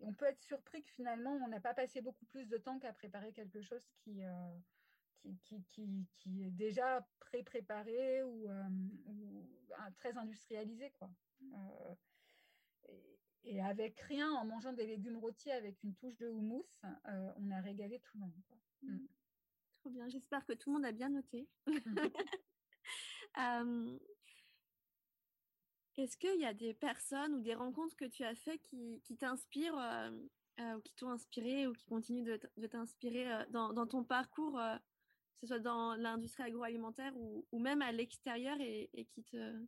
[0.00, 2.92] on peut être surpris que finalement on n'a pas passé beaucoup plus de temps qu'à
[2.92, 4.22] préparer quelque chose qui,
[5.22, 8.62] qui, qui, qui, est déjà pré-préparé ou, euh,
[9.96, 10.92] très industrialisé.
[10.98, 11.10] Quoi.
[11.42, 11.94] Euh,
[13.44, 17.50] et, avec rien, en mangeant des légumes rôtis avec une touche de houmous, euh, on
[17.50, 18.34] a régalé tout le monde.
[18.82, 18.92] Mmh.
[18.92, 19.08] Mm.
[19.80, 21.48] Trop bien, j'espère que tout le monde a bien noté.
[25.96, 29.16] Est-ce qu'il y a des personnes ou des rencontres que tu as fait qui, qui
[29.16, 29.78] t'inspirent
[30.58, 34.60] ou qui t'ont inspiré ou qui continuent de, t'inspirer dans, dans, ton parcours
[35.40, 39.66] ce soit dans l'industrie agroalimentaire ou, ou, même à l'extérieur et, qui, te,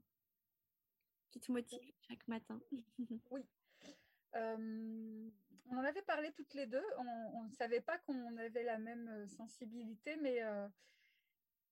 [1.31, 2.61] qui te motive chaque matin.
[3.31, 3.43] oui.
[4.35, 5.31] Euh,
[5.71, 6.85] on en avait parlé toutes les deux.
[7.35, 10.68] On ne savait pas qu'on avait la même euh, sensibilité, mais euh,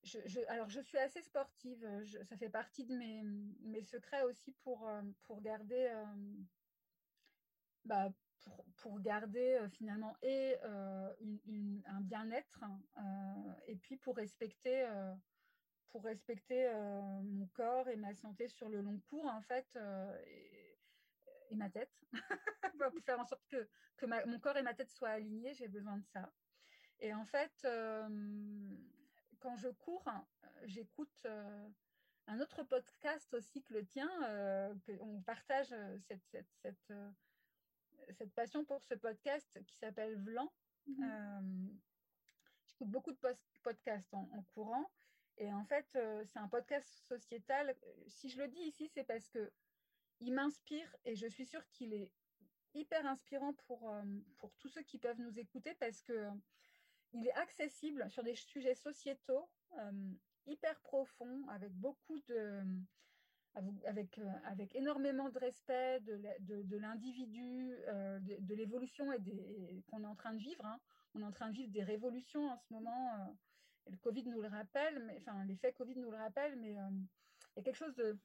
[0.05, 1.85] je, je, alors je suis assez sportive.
[2.05, 3.23] Je, ça fait partie de mes,
[3.63, 4.89] mes secrets aussi pour,
[5.25, 5.93] pour garder
[7.85, 8.13] bah,
[8.77, 11.13] pour, garder euh, finalement et euh,
[11.87, 12.65] un bien-être
[12.97, 14.87] euh, et puis pour respecter
[15.91, 16.71] pour respecter
[17.23, 19.79] mon corps et ma santé sur le long cours en fait
[21.51, 22.05] et, ma tête.
[22.79, 25.97] Pour faire en sorte que, que mon corps et ma tête soient alignés j'ai besoin
[25.97, 26.31] de ça.
[27.01, 27.67] Et en fait
[29.41, 30.05] quand je cours
[30.65, 31.27] j'écoute
[32.27, 34.11] un autre podcast aussi que le tien
[34.85, 36.93] que on partage cette
[38.13, 40.53] cette passion pour ce podcast qui s'appelle Vlan.
[40.87, 41.05] Mhm.
[41.05, 41.69] Euh,
[42.67, 43.19] j'écoute beaucoup de
[43.63, 44.91] podcasts en, courant.
[45.37, 47.77] Et en fait, euh, c'est un podcast sociétal.
[48.07, 49.51] Si je le dis ici, c'est parce que
[50.21, 52.11] il m'inspire et je suis sûre qu'il est
[52.75, 54.03] hyper inspirant pour, euh,
[54.39, 56.29] pour tous ceux qui peuvent nous écouter parce que
[57.13, 59.49] il est accessible sur des sujets sociétaux
[60.47, 62.63] hyper profonds avec beaucoup de
[63.85, 70.15] avec, euh, avec énormément de respect de, l'individu, euh, de, l'évolution et, qu'on est en
[70.15, 70.65] train de vivre.
[70.65, 70.79] Hein.
[71.15, 73.15] On est en train de vivre des révolutions en ce moment.
[73.15, 77.57] Euh, le Covid nous le rappelle, mais, enfin, l'effet Covid nous le rappelle, mais il
[77.57, 78.19] y a quelque chose de,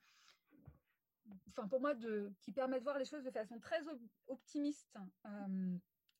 [1.50, 3.82] enfin, pour moi, de, qui permet de voir les choses de façon très
[4.28, 4.98] optimiste,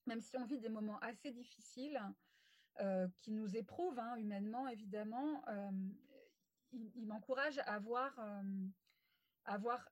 [0.06, 2.00] même si on vit des moments assez difficiles.
[3.18, 5.44] qui nous éprouvent hein, humainement, évidemment,
[6.72, 8.18] il, m'encourage à voir,
[9.46, 9.88] à voir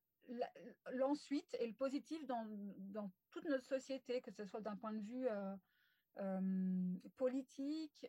[0.93, 2.45] l'ensuite et le positif dans,
[2.93, 5.27] dans, toute notre société, que ce soit d'un point de vue
[7.17, 8.05] politique,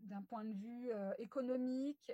[0.00, 2.12] d'un point de vue économique,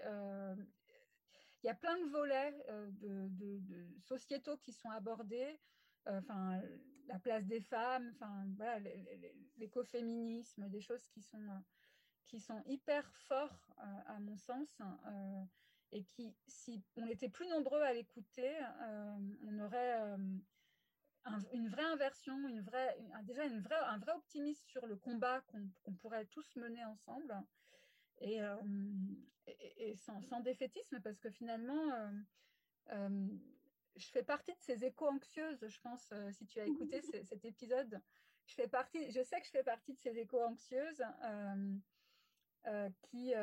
[1.65, 5.59] il y a plein de volets euh, de, sociétaux qui sont abordés.
[6.09, 6.61] Euh, enfin,
[7.07, 8.47] la place des femmes, enfin,
[9.57, 11.63] l'écoféminisme, des choses qui sont,
[12.27, 14.79] qui sont hyper forts euh, à mon sens
[15.95, 18.53] et qui, si on était plus nombreux à l'écouter,
[19.47, 20.19] on aurait
[21.53, 25.43] une vraie inversion, une vraie, déjà une vraie, un vrai optimisme sur le combat
[25.85, 27.35] qu'on pourrait tous mener ensemble.
[28.21, 28.57] Et, euh,
[29.47, 32.11] et, sans, sans, défaitisme, parce que finalement, euh,
[32.93, 33.27] euh,
[33.97, 38.01] je fais partie de ces échos anxieuses, je pense, si tu as écouté cet épisode,
[38.47, 41.03] je, fais partie, je sais que je fais partie de ces échos anxieuses
[43.03, 43.35] qui,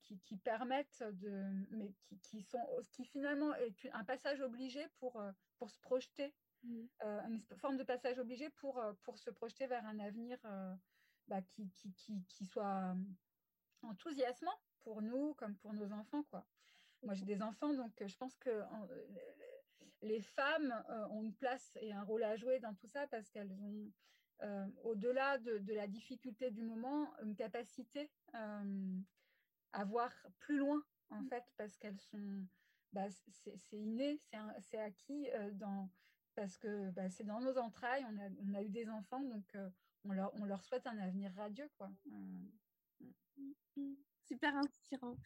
[0.00, 5.22] qui, qui, permettent de, mais qui, qui, sont, qui finalement est un passage obligé pour,
[5.58, 6.84] pour se projeter, mmh.
[7.28, 10.38] une forme de passage obligé pour, pour se projeter vers un avenir
[11.28, 12.96] bah, qui, qui, qui, soit
[13.82, 16.22] enthousiasmant pour nous comme pour nos enfants.
[16.24, 16.46] Quoi.
[17.02, 18.64] Moi, j'ai des enfants, donc euh, je pense que euh,
[20.02, 23.28] les femmes euh, ont une place et un rôle à jouer dans tout ça parce
[23.30, 23.90] qu'elles ont,
[24.84, 31.28] au-delà de, la difficulté du moment, une capacité à voir plus loin, en mm.
[31.28, 32.46] fait, parce qu'elles sont...
[32.92, 34.22] Bah, c'est inné,
[34.60, 35.90] c'est acquis dans,
[36.34, 39.44] parce que bah, c'est dans nos entrailles, on a, on a, eu des enfants, donc
[40.04, 41.68] on, leur, on leur souhaite un avenir radieux.
[41.76, 41.90] Quoi.
[44.26, 45.16] Super inspirant.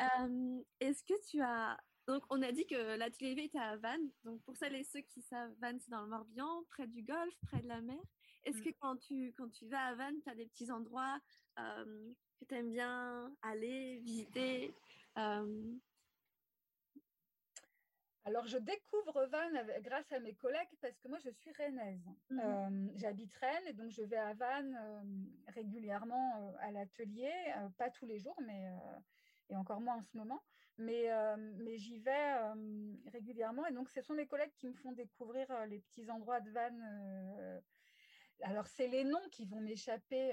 [0.00, 1.78] Euh, est-ce que tu as...
[2.06, 4.10] Donc, on a dit que l'atelier était à Vannes.
[4.24, 7.34] Donc, pour celles et ceux qui savent, Vannes, c'est dans le Morbihan, près du golfe,
[7.42, 8.00] près de la mer.
[8.46, 8.74] Est-ce que mm.
[8.80, 11.18] quand tu, quand tu vas à Vannes, tu as des petits endroits
[11.58, 14.72] euh, que tu aimes bien aller, visiter
[15.18, 15.74] euh,
[18.28, 22.02] alors, je découvre Vannes grâce à mes collègues parce que moi, je suis rennaise.
[22.28, 22.40] Mhm.
[22.40, 24.76] Euh, j'habite Rennes et donc je vais à Vannes
[25.54, 27.30] régulièrement à l'atelier,
[27.78, 28.64] pas tous les jours, mais
[29.48, 30.42] et encore moins en ce moment,
[30.76, 31.08] mais,
[31.58, 32.34] mais j'y vais
[33.12, 36.50] régulièrement et donc ce sont mes collègues qui me font découvrir les petits endroits de
[36.50, 37.62] Vannes.
[38.42, 40.32] Alors, c'est les noms qui vont m'échapper,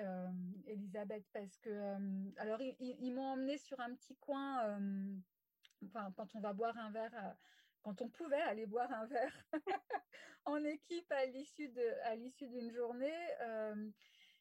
[0.67, 1.95] Elisabeth, parce que
[2.37, 4.77] alors ils, m'ont emmené sur un petit coin.
[5.85, 7.35] Enfin, quand on va boire un verre
[7.83, 9.45] quand on pouvait aller boire un verre
[10.45, 11.69] en équipe à l'issue
[12.47, 13.27] d'une journée.
[13.41, 13.89] Euh,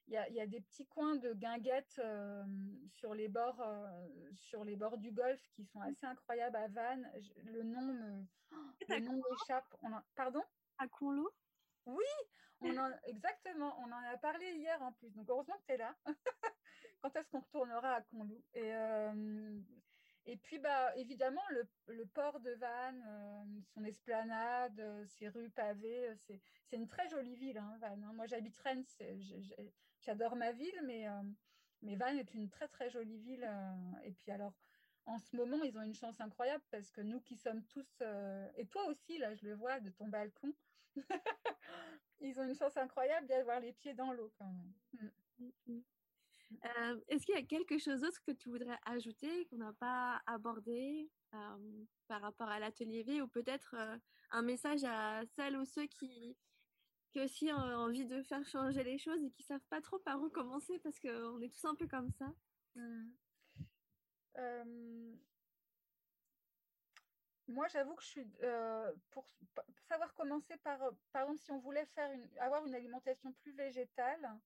[0.08, 2.44] il y, a des petits coins de guinguettes euh,
[2.88, 3.86] sur, les bords, euh,
[4.34, 7.08] sur les bords du golfe qui sont assez incroyables à Vannes.
[7.44, 8.24] le nom me,
[8.88, 9.64] le nom m'échappe.
[10.16, 10.42] Pardon?
[10.78, 11.30] À Conlou
[11.86, 12.04] Oui,
[12.60, 13.78] on exactement.
[13.80, 15.12] On en a parlé hier en plus.
[15.14, 15.94] Donc heureusement que tu es là.
[17.02, 18.72] Quand est-ce qu'on retournera à Conlou Et
[20.24, 25.50] et puis, bah, évidemment, le, le port de Vannes, euh, son esplanade, euh, ses rues
[25.50, 28.04] pavées, euh, c'est une très jolie ville, hein, Vannes.
[28.04, 28.12] Hein.
[28.14, 28.84] Moi, j'habite Rennes,
[30.00, 31.06] j'adore ma ville, mais,
[31.82, 33.48] mais Vannes est une très, très jolie ville.
[34.04, 34.54] et puis, alors,
[35.06, 38.02] en ce moment, ils ont une chance incroyable parce que nous qui sommes tous,
[38.56, 40.54] et toi aussi, là, je le vois de ton balcon,
[42.20, 44.72] ils ont une chance incroyable d'avoir les pieds dans l'eau quand même.
[44.93, 45.45] Mm.
[45.45, 45.82] Mm, mm.
[46.64, 50.20] Euh, est-ce qu'il y a quelque chose d'autre que tu voudrais ajouter qu'on n'a pas
[50.26, 53.97] abordé euh, par rapport à l'atelier V ou peut-être euh,
[54.30, 56.36] un message à celles ou ceux qui,
[57.11, 60.20] qui aussi ont envie de faire changer les choses et qui savent pas trop par
[60.20, 62.32] où commencer parce qu'on est tous un peu comme ça?
[62.74, 63.09] Mmh.
[67.49, 68.26] Moi, j'avoue que je suis
[69.11, 69.26] pour,
[69.88, 70.78] savoir commencer par,
[71.12, 74.38] par exemple, si on voulait faire avoir une alimentation plus végétale,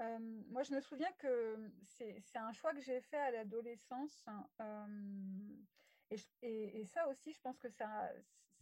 [0.00, 0.18] euh,
[0.48, 4.26] moi, je me souviens que c'est un choix que j'ai fait à l'adolescence.
[4.60, 8.10] Euh, et, ça aussi, je pense que ça,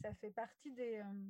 [0.01, 1.28] ça fait partie des, euh,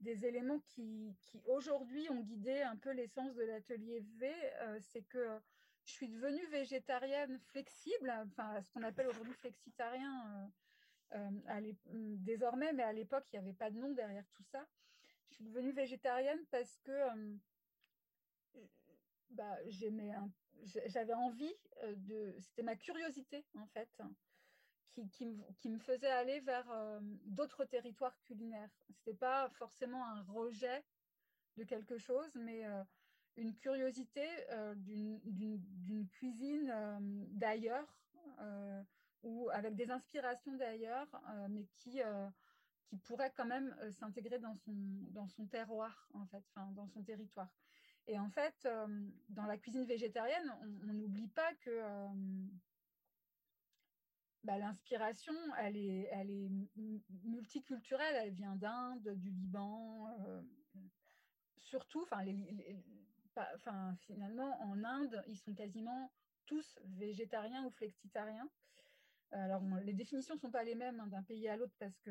[0.00, 4.32] des éléments qui, qui aujourd'hui ont guidé un peu l'essence de l'atelier V.
[4.80, 5.40] c'est que
[5.84, 10.50] je suis devenue végétarienne flexible, enfin ce qu'on appelle aujourd'hui flexitarien
[12.18, 14.66] désormais, mais à l'époque, il n'y avait pas de nom derrière tout ça.
[15.28, 16.92] Je suis devenue végétarienne parce que
[19.30, 19.56] bah,
[20.86, 23.88] j'avais envie euh, de, c'était ma curiosité en fait,
[25.12, 28.70] qui, me, faisait aller vers euh, d'autres territoires culinaires.
[28.80, 30.84] C'était pas forcément un rejet
[31.56, 32.82] de quelque chose, mais euh,
[33.36, 34.26] une curiosité
[34.76, 36.74] d'une cuisine
[37.30, 37.96] d'ailleurs
[39.22, 41.08] ou avec des inspirations d'ailleurs,
[41.50, 42.00] mais qui
[42.88, 44.72] qui pourrait quand même s'intégrer dans son,
[45.10, 46.42] dans son terroir, en fait,
[46.72, 47.52] dans son territoire.
[48.06, 48.66] Et en fait,
[49.28, 51.82] dans la cuisine végétarienne, on n'oublie pas que
[54.42, 56.50] bah, l'inspiration, elle est, elle est
[57.24, 58.16] multiculturelle.
[58.16, 60.08] Elle vient d'Inde, du Liban,
[61.58, 62.24] surtout, enfin,
[63.56, 66.10] enfin, finalement, en Inde, ils sont quasiment
[66.46, 68.48] tous végétariens ou flexitariens.
[69.30, 72.10] Alors, les définitions ne sont pas les mêmes hein, d'un pays à l'autre parce que,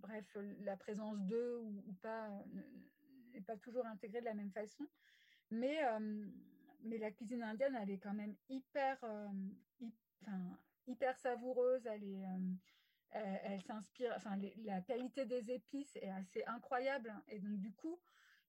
[0.00, 2.28] bref, la présence d'eux ou, pas
[3.32, 4.86] n'est pas toujours intégrée de la même façon.
[5.50, 5.80] Mais,
[6.82, 8.98] mais la cuisine indienne, elle est quand même hyper,
[10.86, 11.86] hyper savoureuse.
[11.86, 17.12] Elle est, s'inspire, enfin, la qualité des épices est assez incroyable.
[17.28, 17.98] Et donc, du coup,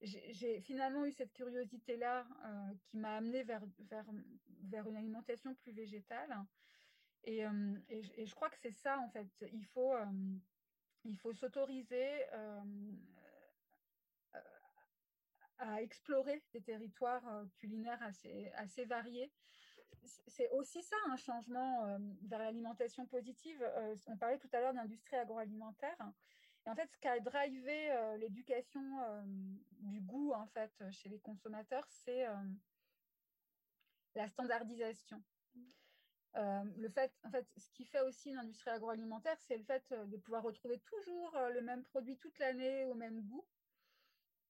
[0.02, 4.06] j'ai finalement eu cette curiosité-là euh, qui m'a amenée vers, vers,
[4.64, 6.36] vers, une alimentation plus végétale.
[7.26, 7.50] Et, euh,
[7.90, 9.28] je crois que c'est ça, en fait.
[9.52, 10.06] Il faut, euh,
[11.04, 12.24] il faut s'autoriser
[15.58, 19.32] à explorer des territoires culinaires assez, assez variés.
[20.28, 23.64] C'est aussi ça, un changement vers l'alimentation positive.
[24.08, 25.98] on parlait tout à l'heure d'industrie agroalimentaire.
[26.66, 29.22] Et en fait, ce qui a drivé euh, l'éducation euh,
[29.82, 32.36] du goût en fait chez les consommateurs, c'est euh,
[34.16, 35.22] la standardisation.
[36.36, 40.44] Le fait, en fait, ce qui fait aussi l'industrie agroalimentaire, c'est le fait de pouvoir
[40.44, 43.46] retrouver toujours le même produit toute l'année au même goût.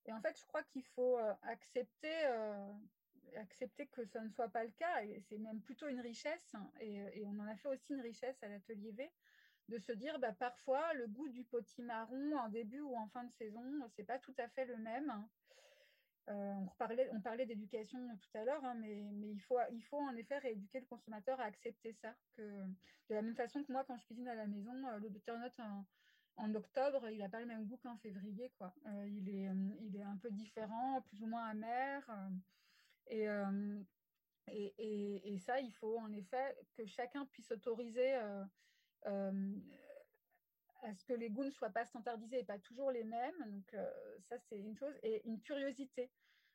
[0.06, 2.26] Et en fait, je crois qu'il faut accepter,
[3.36, 5.04] accepter que ça ne soit pas le cas.
[5.04, 6.54] Et c'est même plutôt une richesse.
[6.80, 9.12] Et, et, on en a fait aussi une richesse à l'atelier V
[9.70, 13.32] de se dire bah, parfois le goût du potimarron en début ou en fin de
[13.32, 13.64] saison,
[13.96, 15.28] c'est pas tout à fait le même.
[16.30, 19.60] Euh, on, parlait, on parlait d'éducation tout à l'heure, hein, mais, il, faut,
[20.00, 22.16] en effet rééduquer le consommateur à accepter ça.
[22.38, 25.60] De la même façon que moi, quand je cuisine à la maison, euh, le butternut
[25.60, 25.86] en,
[26.38, 28.52] en octobre, il n'a pas le même goût qu'en février.
[28.58, 28.74] Quoi.
[28.88, 32.04] Euh, il, est, un peu différent, plus ou moins amer.
[33.08, 33.28] et,
[34.48, 38.16] et, ça, il faut en effet que chacun puisse autoriser
[40.84, 43.36] à ce que les goûts ne soient pas standardisés et pas toujours les mêmes.
[43.46, 43.92] Donc euh,
[44.30, 44.94] ça, c'est une chose.
[45.04, 46.12] Et une curiosité.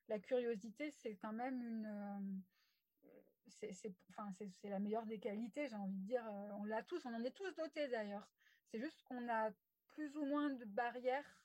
[0.08, 1.86] La curiosité, c'est quand même une...
[1.86, 4.32] Euh, c'est enfin,
[4.64, 6.24] la meilleure des qualités, j'ai envie de dire.
[6.58, 8.26] On l'a tous, on en est tous dotés d'ailleurs.
[8.70, 9.50] C'est juste qu'on a
[9.88, 11.42] plus ou moins de barrières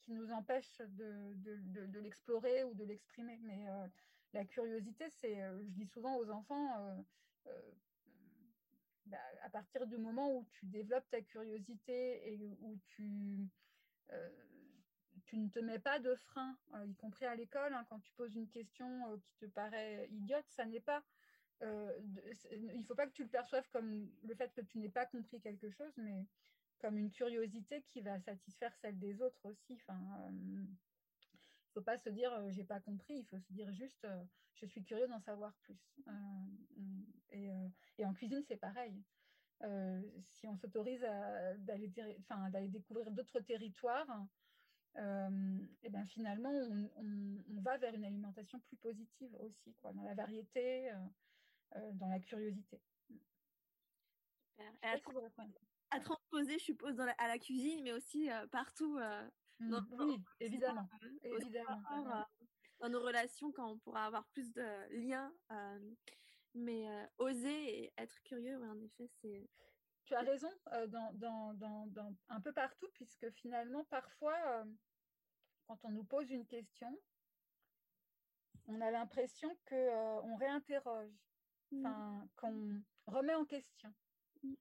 [0.00, 3.38] qui nous empêchent de, de, de, l'explorer ou de l'exprimer.
[3.42, 3.66] Mais
[4.32, 7.04] la curiosité, c'est, je dis souvent aux enfants,
[9.08, 13.48] bah, à partir du moment où tu développes ta curiosité et où tu,
[14.12, 14.30] euh,
[15.24, 18.12] tu ne te mets pas de frein, euh, y compris à l'école, hein, quand tu
[18.12, 21.02] poses une question euh, qui te paraît idiote, ça n'est pas.
[21.60, 25.06] il ne faut pas que tu le perçoives comme le fait que tu n'aies pas
[25.06, 26.26] compris quelque chose, mais
[26.80, 29.78] comme une curiosité qui va satisfaire celle des autres aussi.
[31.78, 34.24] Faut pas se dire euh, j'ai pas compris, il faut se dire juste euh,
[34.54, 35.78] je suis curieux d'en savoir plus.
[36.08, 36.12] Euh,
[37.30, 37.50] et,
[37.98, 39.04] et, en cuisine, c'est pareil.
[40.22, 41.06] si on s'autorise
[41.58, 44.26] d'aller découvrir d'autres territoires,
[44.96, 50.14] et ben finalement, on, on, va vers une alimentation plus positive aussi, quoi, dans la
[50.14, 50.90] variété,
[51.92, 52.80] dans la curiosité.
[53.06, 54.72] Super.
[55.90, 58.98] À, transposer, je suppose, dans à la cuisine, mais aussi partout
[59.60, 60.88] Mmh, oui, évidemment.
[61.22, 61.82] évidemment.
[62.80, 65.32] dans nos relations, quand on pourra avoir plus de liens.
[66.54, 66.86] mais
[67.18, 69.48] oser et être curieux, en effet, c'est.
[70.04, 70.50] Tu as raison,
[70.88, 74.64] dans, dans, dans, un peu partout, puisque finalement, parfois,
[75.66, 76.98] quand on nous pose une question,
[78.68, 81.12] on a l'impression qu'on on réinterroge,
[81.72, 81.88] mmh.
[82.36, 83.92] qu'on remet en question.
[84.42, 84.54] Mmh.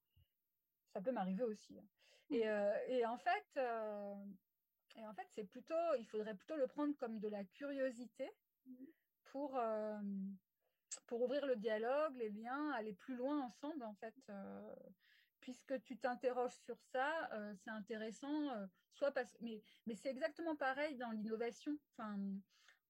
[0.94, 1.80] Ça peut m'arriver aussi.
[1.80, 1.86] Hein.
[2.30, 2.44] Et,
[2.90, 3.60] et, en fait,
[4.98, 8.30] et en fait, c'est plutôt, il faudrait plutôt le prendre comme de la curiosité
[9.26, 10.00] pour, euh,
[11.06, 14.16] pour ouvrir le dialogue, les liens, aller plus loin ensemble, en fait.
[14.30, 14.76] Euh,
[15.40, 18.50] puisque tu t'interroges sur ça, euh, c'est intéressant,
[18.92, 21.78] soit parce mais, mais c'est exactement pareil dans l'innovation.
[21.94, 22.18] Enfin,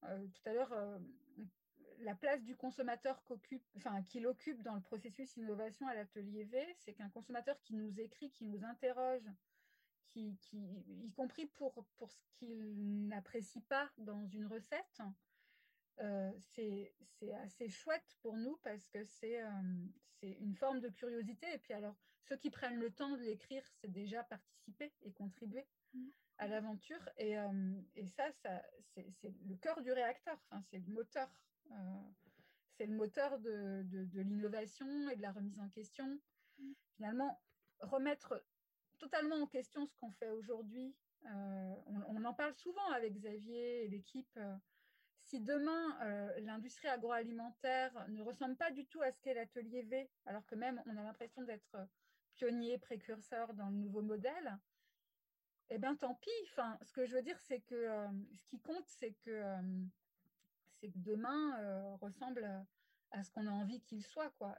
[0.02, 1.00] tout à l'heure,
[2.00, 6.94] la place du consommateur qu'il enfin, occupe dans le processus innovation à l'atelier V, c'est
[6.94, 9.28] qu'un consommateur qui nous écrit, qui nous interroge,
[10.08, 15.02] qui, y compris pour, pour ce qu'il n'apprécie pas dans une recette,
[16.00, 16.92] euh, c'est
[17.42, 19.50] assez chouette pour nous parce que c'est euh,
[20.22, 21.46] une forme de curiosité.
[21.52, 21.96] Et puis alors,
[22.28, 25.66] ceux qui prennent le temps de l'écrire, c'est déjà participer et contribuer
[26.38, 26.50] à mmh.
[26.50, 27.08] l'aventure.
[27.16, 28.62] Et, euh, et, ça, ça
[28.94, 31.28] c'est le cœur du réacteur, enfin, c'est le moteur.
[31.72, 31.74] Euh,
[32.76, 36.20] c'est le moteur de, de, de l'innovation et de la remise en question.
[36.58, 36.72] Mmh.
[36.94, 37.42] Finalement,
[37.80, 38.44] remettre
[38.98, 40.94] totalement en question ce qu'on fait aujourd'hui.
[41.26, 44.36] Euh, on, en parle souvent avec Xavier et l'équipe.
[44.36, 44.54] Euh,
[45.20, 45.98] si demain
[46.38, 50.82] l'industrie agroalimentaire ne ressemble pas du tout à ce qu'est l'atelier V, alors que même
[50.86, 51.76] on a l'impression d'être
[52.32, 54.56] pionnier, précurseur dans le nouveau modèle,
[55.68, 56.30] eh bien tant pis.
[56.44, 59.44] Enfin, ce que je veux dire, c'est que ce qui compte, c'est que,
[60.80, 62.48] c'est que demain ressemble
[63.10, 64.30] à ce qu'on a envie qu'il soit.
[64.38, 64.56] Quoi.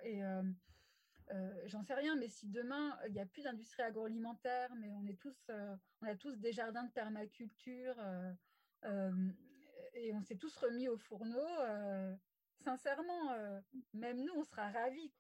[1.65, 5.51] J'en sais rien, mais si demain il n'y a plus d'industrie agroalimentaire, mais tous,
[6.01, 7.95] on a tous des jardins de permaculture
[9.93, 11.47] et on s'est tous remis au fourneau,
[12.63, 13.61] sincèrement,
[13.93, 15.11] même nous, on sera ravis.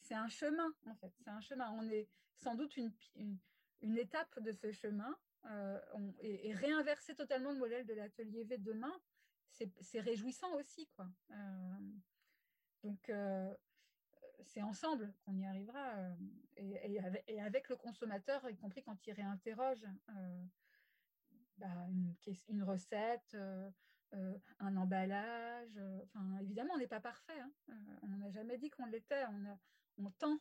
[0.00, 1.12] C'est un chemin, en fait.
[1.18, 1.70] C'est un chemin.
[1.72, 5.16] On est sans doute une, étape de ce chemin.
[6.20, 8.94] et, réinverser totalement le modèle de l'atelier V demain,
[9.50, 10.86] c'est réjouissant aussi.
[10.96, 11.08] Quoi.
[12.82, 13.10] donc,
[14.42, 15.94] c'est ensemble qu'on y arrivera.
[16.56, 19.84] Et, et, avec, le consommateur, y compris quand il réinterroge
[21.58, 21.88] bah,
[22.48, 23.70] une, recette, euh,
[24.14, 25.76] euh, un emballage.
[25.78, 27.38] Euh, enfin, évidemment, on n'est pas parfait.
[27.38, 27.52] Hein.
[28.02, 29.24] on n'a jamais dit qu'on l'était.
[29.26, 30.38] On, on tend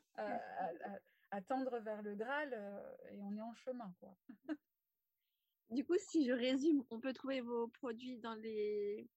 [1.31, 2.53] à, tendre vers le Graal
[3.11, 3.93] et on est en chemin.
[3.99, 4.15] Quoi.
[5.71, 9.09] du coup, si je résume, on peut trouver vos produits dans les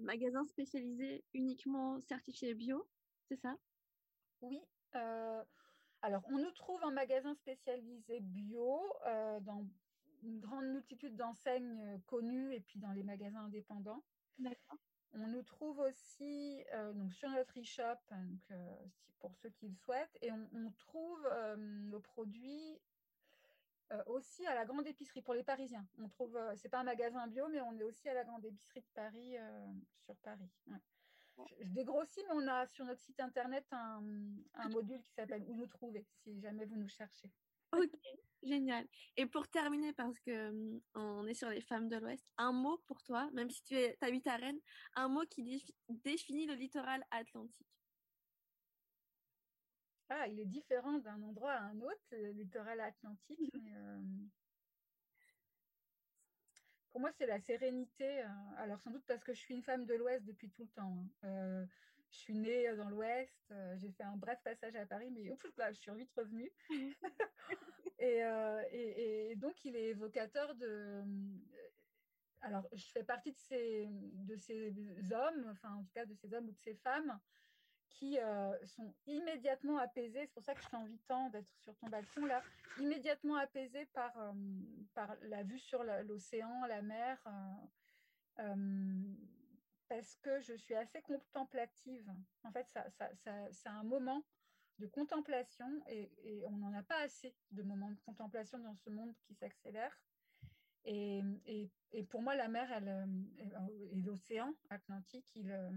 [0.00, 2.84] magasins spécialisés uniquement certifiés bio,
[3.28, 3.56] c'est ça?
[4.42, 4.60] Oui.
[6.02, 8.80] alors, on nous trouve en magasin spécialisé bio
[9.40, 9.64] dans
[10.22, 14.02] une grande multitude d'enseignes euh, connues et puis dans les magasins indépendants.
[15.14, 17.98] On nous trouve aussi euh, donc sur notre e-shop
[18.50, 18.56] euh,
[19.20, 22.80] pour ceux qui le souhaitent et on, trouve nos produits
[24.06, 25.86] aussi à la grande épicerie pour les Parisiens.
[25.98, 28.80] On trouve c'est pas un magasin bio mais on est aussi à la grande épicerie
[28.80, 29.36] de Paris
[30.00, 30.50] sur Paris.
[31.60, 34.02] Je, dégrossis mais on a sur notre site internet un,
[34.54, 37.30] un module qui s'appelle où nous trouver si jamais vous nous cherchez.
[37.72, 37.90] Ok,
[38.42, 38.86] génial.
[39.16, 42.78] Et pour terminer, parce que mmh, on est sur les femmes de l'Ouest, un mot
[42.86, 44.60] pour toi, même si tu es, habites à Rennes,
[44.94, 47.66] un mot qui définit le littoral atlantique.
[50.10, 53.52] Ah, il est différent d'un endroit à un autre, le littoral atlantique.
[54.02, 54.28] Mmh.
[56.92, 58.22] Pour moi, c'est la sérénité.
[58.58, 61.04] Alors, sans doute parce que je suis une femme de l'Ouest depuis tout le temps.
[61.22, 61.66] Hein.
[62.10, 65.24] Je suis née dans l'Ouest, j'ai fait un bref passage à Paris, mais
[65.56, 66.52] là, je suis vite revenue.
[67.98, 71.02] et, donc, il est évocateur de.
[72.42, 74.74] Alors, je fais partie de ces, de ces
[75.12, 77.18] hommes, enfin, en tout cas, de ces hommes ou de ces femmes
[78.02, 78.18] qui
[78.66, 80.26] sont immédiatement apaisés.
[80.26, 82.42] C'est pour ça que je t'envie tant d'être sur ton balcon là,
[82.80, 84.12] immédiatement apaisés par,
[84.92, 87.16] par la vue sur l'océan, la mer
[89.88, 92.10] parce que je suis assez contemplative.
[92.44, 93.10] En fait, ça, ça,
[93.50, 94.24] c'est un moment
[94.78, 96.10] de contemplation et,
[96.46, 99.96] on n'en a pas assez de moments de contemplation dans ce monde qui s'accélère.
[100.84, 105.70] Et, et, et, pour moi, la mer elle, euh, et l'océan Atlantique, il, euh,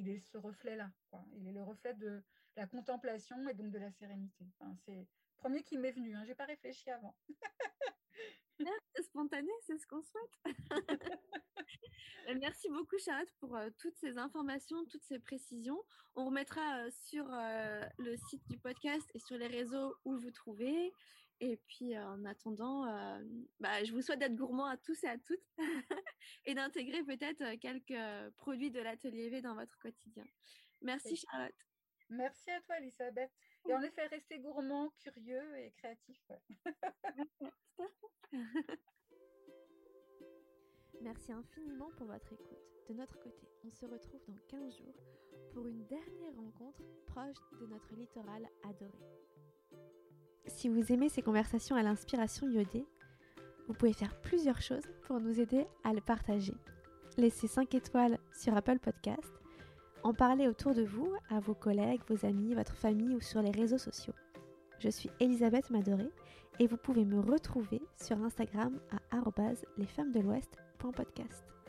[0.00, 0.90] il est ce reflet-là.
[1.36, 2.22] Il est le reflet de
[2.56, 4.46] la contemplation et donc de la sérénité.
[4.58, 6.14] Enfin, c'est le premier qui m'est venu.
[6.14, 6.22] Hein.
[6.24, 7.14] Je n'ai pas réfléchi avant.
[9.02, 10.38] spontané, c'est ce qu'on souhaite.
[12.28, 15.82] Euh, merci beaucoup Charlotte pour euh, toutes ces informations, toutes ces précisions.
[16.14, 17.24] On remettra euh, sur
[17.98, 20.92] le site du podcast et sur les réseaux où vous trouvez.
[21.40, 22.84] Et puis en attendant,
[23.60, 25.40] bah, je vous souhaite d'être gourmand à tous et à toutes
[26.44, 30.26] et d'intégrer peut-être quelques produits de l'atelier V dans votre quotidien.
[30.82, 31.54] Merci Charlotte.
[32.10, 33.30] Merci à toi Elisabeth.
[33.66, 36.20] Et en effet, restez gourmand, curieux et créatif.
[41.02, 42.58] Merci infiniment pour votre écoute.
[42.88, 44.94] De notre côté, on se retrouve dans 15 jours
[45.54, 48.98] pour une dernière rencontre proche de notre littoral adoré.
[50.46, 52.86] Si vous aimez ces conversations à l'inspiration iodée,
[53.66, 56.54] vous pouvez faire plusieurs choses pour nous aider à le partager.
[57.16, 59.32] Laissez 5 étoiles sur Apple Podcast,
[60.02, 63.52] en parler autour de vous, à vos collègues, vos amis, votre famille ou sur les
[63.52, 64.14] réseaux sociaux.
[64.78, 66.10] Je suis Elisabeth Madoré
[66.58, 68.78] et vous pouvez me retrouver sur Instagram
[69.12, 69.16] à
[70.80, 71.59] lesfemmesdelouest.podcast.